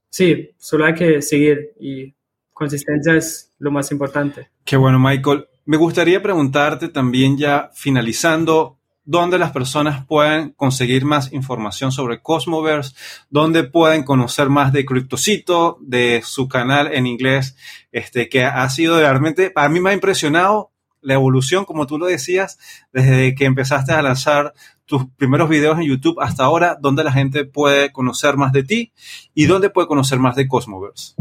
sí, 0.09 0.51
solo 0.57 0.87
hay 0.87 0.95
que 0.95 1.23
seguir 1.23 1.73
y 1.79 2.15
consistencia 2.57 3.15
es 3.15 3.53
lo 3.59 3.71
más 3.71 3.93
importante. 3.93 4.49
Qué 4.65 4.79
bueno, 4.79 4.99
Michael. 4.99 5.47
Me 5.67 5.77
gustaría 5.77 6.23
preguntarte 6.23 6.89
también 6.89 7.37
ya 7.37 7.71
finalizando, 7.75 8.79
dónde 9.05 9.39
las 9.39 9.53
personas 9.53 10.07
pueden 10.07 10.53
conseguir 10.53 11.05
más 11.05 11.35
información 11.35 11.93
sobre 11.93 12.23
Cosmoverse, 12.23 12.95
dónde 13.29 13.65
pueden 13.65 14.05
conocer 14.05 14.49
más 14.49 14.73
de 14.73 14.87
Cryptocito, 14.87 15.77
de 15.83 16.23
su 16.25 16.49
canal 16.49 16.95
en 16.95 17.07
inglés, 17.07 17.57
este, 17.93 18.31
que 18.31 18.45
ha 18.45 18.69
sido 18.71 18.99
realmente, 18.99 19.51
para 19.51 19.69
mí 19.69 19.79
me 19.79 19.91
ha 19.91 19.93
impresionado 19.95 20.73
la 21.03 21.13
evolución, 21.13 21.67
como 21.67 21.87
tú 21.87 21.99
lo 21.99 22.07
decías, 22.07 22.59
desde 22.91 23.35
que 23.35 23.45
empezaste 23.45 23.93
a 23.93 24.01
lanzar 24.01 24.55
tus 24.87 25.07
primeros 25.11 25.51
videos 25.51 25.79
en 25.79 25.85
YouTube 25.85 26.21
hasta 26.23 26.45
ahora, 26.45 26.79
dónde 26.81 27.05
la 27.05 27.13
gente 27.13 27.45
puede 27.45 27.93
conocer 27.93 28.39
más 28.39 28.53
de 28.53 28.63
ti 28.63 28.93
y 29.35 29.45
dónde 29.45 29.69
puede 29.69 29.89
conocer 29.89 30.19
más 30.19 30.37
de 30.37 30.49
Cosmoverse. 30.49 31.15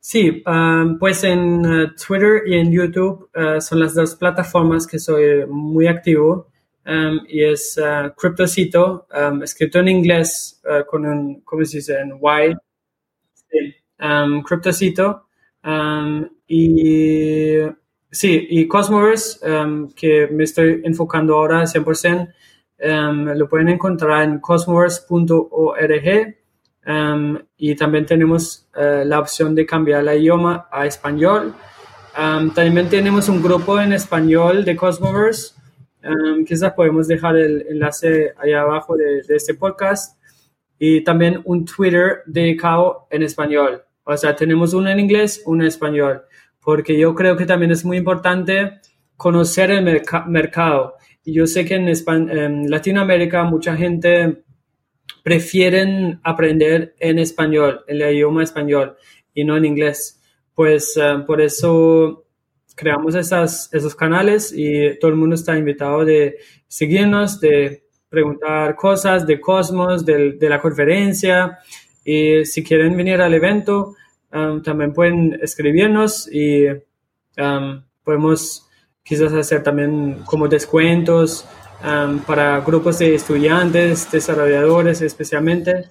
Sí, 0.00 0.42
um, 0.46 0.98
pues 0.98 1.24
en 1.24 1.66
uh, 1.66 1.94
Twitter 1.94 2.42
y 2.46 2.54
en 2.54 2.72
YouTube 2.72 3.28
uh, 3.34 3.60
son 3.60 3.80
las 3.80 3.94
dos 3.94 4.14
plataformas 4.14 4.86
que 4.86 4.98
soy 4.98 5.46
muy 5.46 5.86
activo 5.86 6.48
y 7.28 7.44
es 7.44 7.78
uh, 7.78 8.14
Cryptocito, 8.16 9.06
escrito 9.42 9.78
en 9.80 9.88
inglés 9.88 10.62
con 10.90 11.04
un, 11.04 11.42
¿cómo 11.42 11.62
se 11.66 11.78
dice? 11.78 11.98
En 11.98 12.12
Y. 12.12 12.56
Sí, 13.34 13.74
Cryptocito. 14.42 15.26
y 16.46 17.58
Sí, 18.10 18.46
y 18.50 18.66
Cosmoverse, 18.66 19.38
que 19.94 20.28
me 20.28 20.44
estoy 20.44 20.80
enfocando 20.84 21.34
ahora 21.34 21.66
100%, 21.66 22.32
em, 22.78 23.26
lo 23.36 23.48
pueden 23.48 23.68
encontrar 23.68 24.22
en 24.24 24.40
cosmoverse.org 24.40 26.37
em, 26.88 27.38
y 27.56 27.76
también 27.76 28.06
tenemos 28.06 28.66
eh, 28.74 29.04
la 29.04 29.20
opción 29.20 29.54
de 29.54 29.64
cambiar 29.64 30.00
el 30.00 30.20
idioma 30.20 30.68
a 30.72 30.86
español. 30.86 31.54
también 32.54 32.88
tenemos 32.88 33.28
un 33.28 33.40
grupo 33.40 33.80
en 33.80 33.92
español 33.92 34.64
de 34.64 34.74
Cosmoverse, 34.74 35.54
quizás 36.46 36.72
podemos 36.72 37.06
dejar 37.06 37.36
el 37.36 37.64
enlace 37.70 38.32
ahí 38.38 38.52
abajo 38.52 38.96
de, 38.96 39.22
de 39.22 39.36
este 39.36 39.54
podcast 39.54 40.18
y 40.78 41.04
también 41.04 41.40
un 41.44 41.64
Twitter 41.64 42.22
dedicado 42.26 43.06
en 43.10 43.22
español. 43.22 43.84
O 44.04 44.16
sea, 44.16 44.34
tenemos 44.34 44.74
uno 44.74 44.90
en 44.90 44.98
inglés, 44.98 45.42
uno 45.46 45.62
en 45.62 45.68
español 45.68 46.22
porque 46.68 46.98
yo 46.98 47.14
creo 47.14 47.34
que 47.34 47.46
también 47.46 47.70
es 47.72 47.82
muy 47.82 47.96
importante 47.96 48.80
conocer 49.16 49.70
el 49.70 50.02
mercado. 50.26 50.96
Y 51.24 51.32
yo 51.32 51.46
sé 51.46 51.64
que 51.64 51.76
en, 51.76 52.70
Latinoamérica 52.70 53.44
mucha 53.44 53.74
gente 53.74 54.44
prefieren 55.22 56.20
aprender 56.22 56.94
en 56.98 57.18
español, 57.18 57.84
el 57.86 58.02
idioma 58.02 58.42
español 58.42 58.96
y 59.34 59.44
no 59.44 59.56
en 59.56 59.64
inglés. 59.64 60.20
Pues 60.54 60.96
eh, 60.96 61.22
por 61.26 61.40
eso 61.40 62.24
creamos 62.74 63.14
esas, 63.14 63.72
esos 63.72 63.94
canales 63.94 64.52
y 64.54 64.98
todo 64.98 65.10
el 65.10 65.16
mundo 65.16 65.34
está 65.34 65.56
invitado 65.56 66.04
de 66.04 66.36
seguirnos, 66.66 67.40
de 67.40 67.84
preguntar 68.08 68.74
cosas 68.76 69.26
de 69.26 69.40
Cosmos, 69.40 70.04
de, 70.04 70.32
de 70.32 70.48
la 70.48 70.60
conferencia. 70.60 71.58
Y 72.04 72.44
si 72.44 72.62
quieren 72.62 72.96
venir 72.96 73.20
al 73.20 73.34
evento, 73.34 73.96
Um, 74.30 74.62
también 74.62 74.92
pueden 74.92 75.38
escribirnos 75.42 76.28
y 76.30 76.66
um, 76.68 77.82
podemos 78.04 78.68
quizás 79.02 79.32
hacer 79.32 79.62
también 79.62 80.22
como 80.26 80.48
descuentos 80.48 81.46
um, 81.82 82.18
para 82.20 82.60
grupos 82.60 82.98
de 82.98 83.14
estudiantes, 83.14 84.10
desarrolladores 84.10 85.00
especialmente. 85.02 85.90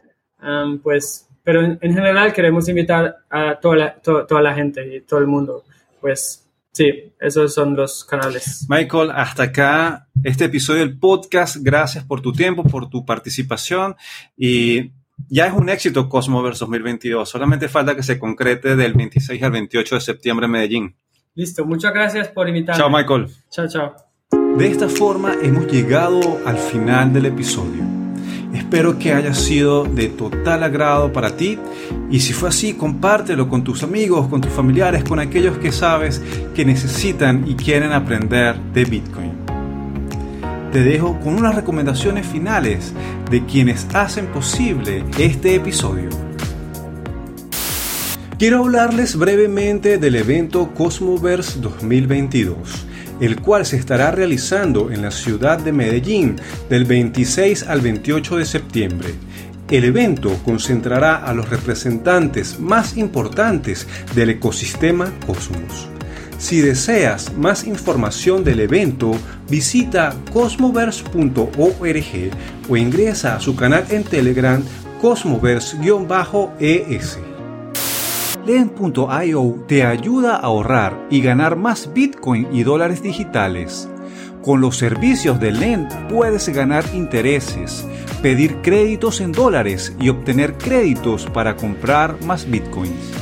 pues, 0.84 1.28
pero 1.43 1.62
en, 1.63 1.80
general 1.80 2.34
queremos 2.34 2.67
invitar 2.67 3.17
a 3.30 3.60
toda 3.60 3.76
la, 3.76 3.95
toda 3.95 4.41
la 4.41 4.54
gente 4.54 4.95
y 4.95 5.02
todo 5.02 5.19
el 5.19 5.28
mundo. 5.28 5.63
Pues 6.02 6.47
Sí, 6.78 7.12
esos 7.19 7.56
son 7.56 7.76
los 7.76 8.06
canales. 8.06 8.67
Michael, 8.69 9.10
hasta 9.10 9.41
acá 9.41 10.10
este 10.23 10.45
episodio 10.45 10.82
del 10.82 11.00
podcast. 11.00 11.56
Gracias 11.60 12.04
por 12.04 12.21
tu 12.21 12.32
tiempo, 12.32 12.63
por 12.63 12.88
tu 12.88 13.04
participación 13.04 13.95
y 14.38 14.91
ya 15.28 15.47
es 15.47 15.54
un 15.54 15.69
éxito 15.69 16.08
Cosmoverse 16.08 16.60
2022. 16.60 17.28
Solamente 17.28 17.67
falta 17.67 17.95
que 17.95 18.04
se 18.04 18.19
concrete 18.19 18.76
del 18.76 18.93
26 18.93 19.41
al 19.41 19.52
28 19.54 19.95
de 19.95 20.02
septiembre 20.02 20.45
en 20.45 20.52
Medellín. 20.52 20.95
Listo, 21.34 21.65
muchas 21.65 21.91
gracias 21.95 22.28
por 22.28 22.47
invitarme. 22.47 22.80
Chao, 22.80 22.91
Michael. 22.91 23.28
Chao, 23.50 23.67
chao. 23.67 24.07
De 24.58 24.67
esta 24.67 24.89
forma 24.89 25.36
hemos 25.41 25.67
llegado 25.67 26.39
al 26.46 26.58
final 26.58 27.13
del 27.13 27.28
episodio. 27.28 27.84
Espero 28.54 28.98
que 28.98 29.13
haya 29.13 29.34
sido 29.34 29.84
de 29.84 30.08
total 30.08 30.63
agrado 30.63 31.13
para 31.13 31.38
ti 31.38 31.60
y 32.10 32.20
si 32.20 32.34
fue 32.34 32.50
así, 32.50 32.74
compártelo 32.74 33.50
con 33.50 33.63
tus 33.63 33.84
amigos, 33.84 34.28
con 34.28 34.41
tus 34.41 34.52
familiares, 34.52 35.04
con 35.04 35.20
aquellos 35.20 35.58
que 35.58 35.72
sabes 35.72 36.22
que 36.56 36.65
necesitan 36.65 37.48
y 37.48 37.56
quieren 37.56 37.91
aprender 37.91 38.60
de 38.74 38.86
Bitcoin 38.86 39.48
te 40.72 40.84
dejo 40.84 41.20
con 41.22 41.36
unas 41.36 41.56
recomendaciones 41.56 42.28
finales 42.28 42.93
de 43.32 43.46
quienes 43.46 43.88
hacen 43.93 44.28
posible 44.28 45.04
este 45.17 45.56
episodio. 45.56 46.10
Quiero 48.38 48.60
hablarles 48.60 49.15
brevemente 49.15 49.98
del 49.98 50.15
evento 50.15 50.72
Cosmoverse 50.76 51.60
2022, 51.62 52.87
el 53.19 53.41
cual 53.41 53.65
se 53.65 53.77
estará 53.77 54.12
realizando 54.12 54.91
en 54.91 55.01
la 55.01 55.12
ciudad 55.12 55.60
de 55.60 55.71
Medellín 55.71 56.36
del 56.69 56.86
26 56.86 57.63
al 57.63 57.82
28 57.82 58.38
de 58.38 58.45
septiembre. 58.45 59.10
El 59.69 59.84
evento 59.84 60.34
concentrará 60.45 61.17
a 61.17 61.34
los 61.34 61.49
representantes 61.49 62.60
más 62.60 62.95
importantes 62.95 63.88
del 64.15 64.30
ecosistema 64.30 65.12
Cosmos. 65.25 65.89
Si 66.38 66.62
deseas 66.62 67.34
más 67.34 67.65
información 67.65 68.43
del 68.43 68.60
evento, 68.60 69.12
visita 69.49 70.15
cosmoverse.org 70.32 72.32
o 72.69 72.77
ingresa 72.77 73.36
a 73.36 73.39
su 73.39 73.56
canal 73.56 73.86
en 73.89 74.03
Telegram 74.03 74.63
cosmoverse-es. 75.01 77.17
Lend.io 78.47 79.65
te 79.67 79.83
ayuda 79.83 80.38
a 80.38 80.39
ahorrar 80.39 81.05
y 81.10 81.19
ganar 81.19 81.57
más 81.57 81.91
Bitcoin 81.93 82.47
y 82.53 82.63
dólares 82.63 83.03
digitales. 83.03 83.89
Con 84.41 84.62
los 84.62 84.77
servicios 84.77 85.38
de 85.41 85.51
Lend 85.51 85.91
puedes 86.07 86.47
ganar 86.47 86.86
intereses, 86.93 87.86
pedir 88.21 88.62
créditos 88.62 89.19
en 89.19 89.33
dólares 89.33 89.93
y 89.99 90.07
obtener 90.07 90.53
créditos 90.53 91.25
para 91.25 91.57
comprar 91.57 92.21
más 92.23 92.49
Bitcoins 92.49 93.17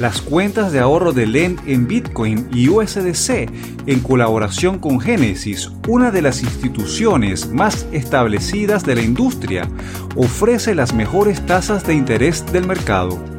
las 0.00 0.22
cuentas 0.22 0.72
de 0.72 0.78
ahorro 0.78 1.12
de 1.12 1.26
Lend 1.26 1.60
en 1.66 1.86
Bitcoin 1.86 2.48
y 2.54 2.70
USDC 2.70 3.50
en 3.86 4.00
colaboración 4.00 4.78
con 4.78 4.98
Genesis, 4.98 5.70
una 5.86 6.10
de 6.10 6.22
las 6.22 6.42
instituciones 6.42 7.50
más 7.50 7.86
establecidas 7.92 8.82
de 8.84 8.94
la 8.94 9.02
industria, 9.02 9.68
ofrece 10.16 10.74
las 10.74 10.94
mejores 10.94 11.44
tasas 11.44 11.86
de 11.86 11.92
interés 11.92 12.50
del 12.50 12.66
mercado. 12.66 13.29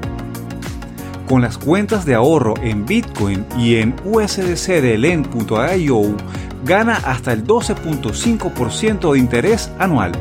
Con 1.31 1.43
las 1.43 1.57
cuentas 1.57 2.03
de 2.03 2.13
ahorro 2.13 2.55
en 2.61 2.85
Bitcoin 2.85 3.45
y 3.57 3.77
en 3.77 3.95
USDC 4.03 4.81
de 4.81 4.97
Lend.io, 4.97 6.01
gana 6.65 6.95
hasta 7.05 7.31
el 7.31 7.47
12.5% 7.47 9.13
de 9.13 9.17
interés 9.17 9.71
anual. 9.79 10.11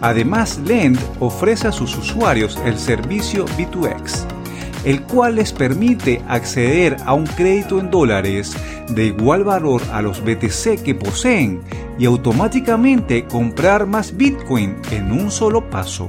Además, 0.00 0.58
Lend 0.66 0.98
ofrece 1.20 1.68
a 1.68 1.72
sus 1.72 1.96
usuarios 1.96 2.58
el 2.64 2.76
servicio 2.76 3.44
B2X, 3.56 4.24
el 4.84 5.02
cual 5.02 5.36
les 5.36 5.52
permite 5.52 6.20
acceder 6.26 6.96
a 7.06 7.14
un 7.14 7.28
crédito 7.28 7.78
en 7.78 7.92
dólares 7.92 8.56
de 8.88 9.06
igual 9.06 9.44
valor 9.44 9.80
a 9.92 10.02
los 10.02 10.24
BTC 10.24 10.82
que 10.82 10.96
poseen 10.96 11.60
y 12.00 12.06
automáticamente 12.06 13.26
comprar 13.26 13.86
más 13.86 14.16
Bitcoin 14.16 14.74
en 14.90 15.12
un 15.12 15.30
solo 15.30 15.70
paso. 15.70 16.08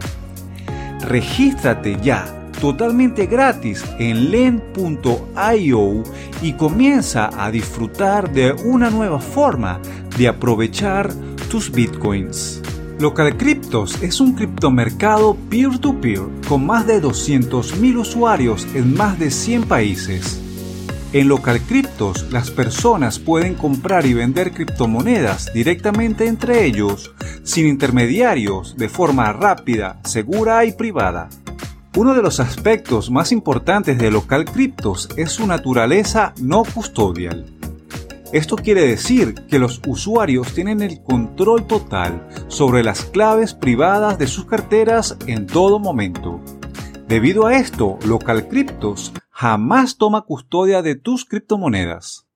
Regístrate 1.02 1.98
ya 2.02 2.34
totalmente 2.60 3.26
gratis 3.26 3.84
en 4.00 4.32
len.io 4.32 6.04
y 6.42 6.54
comienza 6.54 7.30
a 7.38 7.52
disfrutar 7.52 8.32
de 8.32 8.52
una 8.52 8.90
nueva 8.90 9.20
forma 9.20 9.80
de 10.18 10.28
aprovechar 10.28 11.14
tus 11.50 11.72
bitcoins. 11.72 12.62
Local 13.00 13.38
Cryptos 13.38 14.02
es 14.02 14.20
un 14.20 14.34
criptomercado 14.34 15.38
peer-to-peer 15.50 16.24
con 16.50 16.66
más 16.66 16.88
de 16.88 17.02
200.000 17.02 17.98
usuarios 17.98 18.68
en 18.74 18.96
más 18.96 19.20
de 19.20 19.30
100 19.30 19.64
países. 19.64 20.42
En 21.14 21.30
Local 21.30 21.62
Cryptos, 21.62 22.26
las 22.32 22.52
personas 22.52 23.20
pueden 23.20 23.54
comprar 23.54 24.06
y 24.06 24.14
vender 24.14 24.52
criptomonedas 24.52 25.54
directamente 25.54 26.28
entre 26.28 26.66
ellos, 26.66 27.14
sin 27.44 27.68
intermediarios, 27.68 28.76
de 28.78 28.90
forma 28.90 29.32
rápida, 29.32 30.00
segura 30.04 30.66
y 30.66 30.74
privada. 30.74 31.30
Uno 31.98 32.14
de 32.14 32.22
los 32.22 32.40
aspectos 32.40 33.10
más 33.10 33.32
importantes 33.32 33.98
de 33.98 34.12
Local 34.12 34.46
Cryptos 34.46 35.10
es 35.18 35.32
su 35.32 35.48
naturaleza 35.48 36.36
no 36.40 36.62
custodial. 36.64 37.48
Esto 38.32 38.56
quiere 38.56 38.86
decir 38.86 39.34
que 39.48 39.58
los 39.58 39.82
usuarios 39.88 40.54
tienen 40.54 40.84
el 40.84 41.02
control 41.02 41.66
total 41.66 42.30
sobre 42.50 42.84
las 42.84 43.04
claves 43.04 43.56
privadas 43.56 44.20
de 44.20 44.28
sus 44.28 44.46
carteras 44.46 45.18
en 45.26 45.48
todo 45.48 45.80
momento. 45.80 46.40
Debido 47.08 47.48
a 47.48 47.58
esto, 47.58 47.98
Local 48.06 48.48
Cryptos 48.48 49.12
jamás 49.32 49.98
toma 49.98 50.22
custodia 50.22 50.84
de 50.84 50.94
tus 50.94 51.26
criptomonedas. 51.26 52.28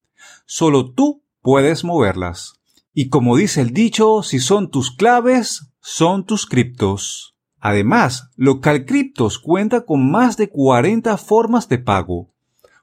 Solo 0.47 0.91
tú 0.91 1.21
puedes 1.43 1.83
moverlas. 1.83 2.55
Y 2.95 3.09
como 3.09 3.37
dice 3.37 3.61
el 3.61 3.73
dicho, 3.73 4.23
si 4.23 4.39
son 4.39 4.71
tus 4.71 4.89
claves, 4.89 5.67
son 5.81 6.25
tus 6.25 6.47
criptos. 6.47 7.30
Además, 7.61 8.29
LocalCryptos 8.35 9.37
cuenta 9.37 9.85
con 9.85 10.09
más 10.09 10.35
de 10.35 10.49
40 10.49 11.15
formas 11.17 11.69
de 11.69 11.77
pago, 11.77 12.33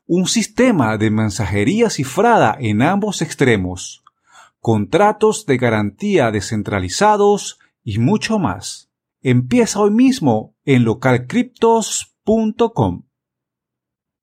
un 0.06 0.28
sistema 0.28 0.96
de 0.96 1.10
mensajería 1.10 1.90
cifrada 1.90 2.56
en 2.58 2.82
ambos 2.82 3.20
extremos, 3.20 4.04
contratos 4.60 5.46
de 5.46 5.58
garantía 5.58 6.30
descentralizados 6.30 7.58
y 7.82 7.98
mucho 7.98 8.38
más. 8.38 8.88
Empieza 9.20 9.80
hoy 9.80 9.90
mismo 9.90 10.54
en 10.64 10.84
localcryptos.com. 10.84 13.07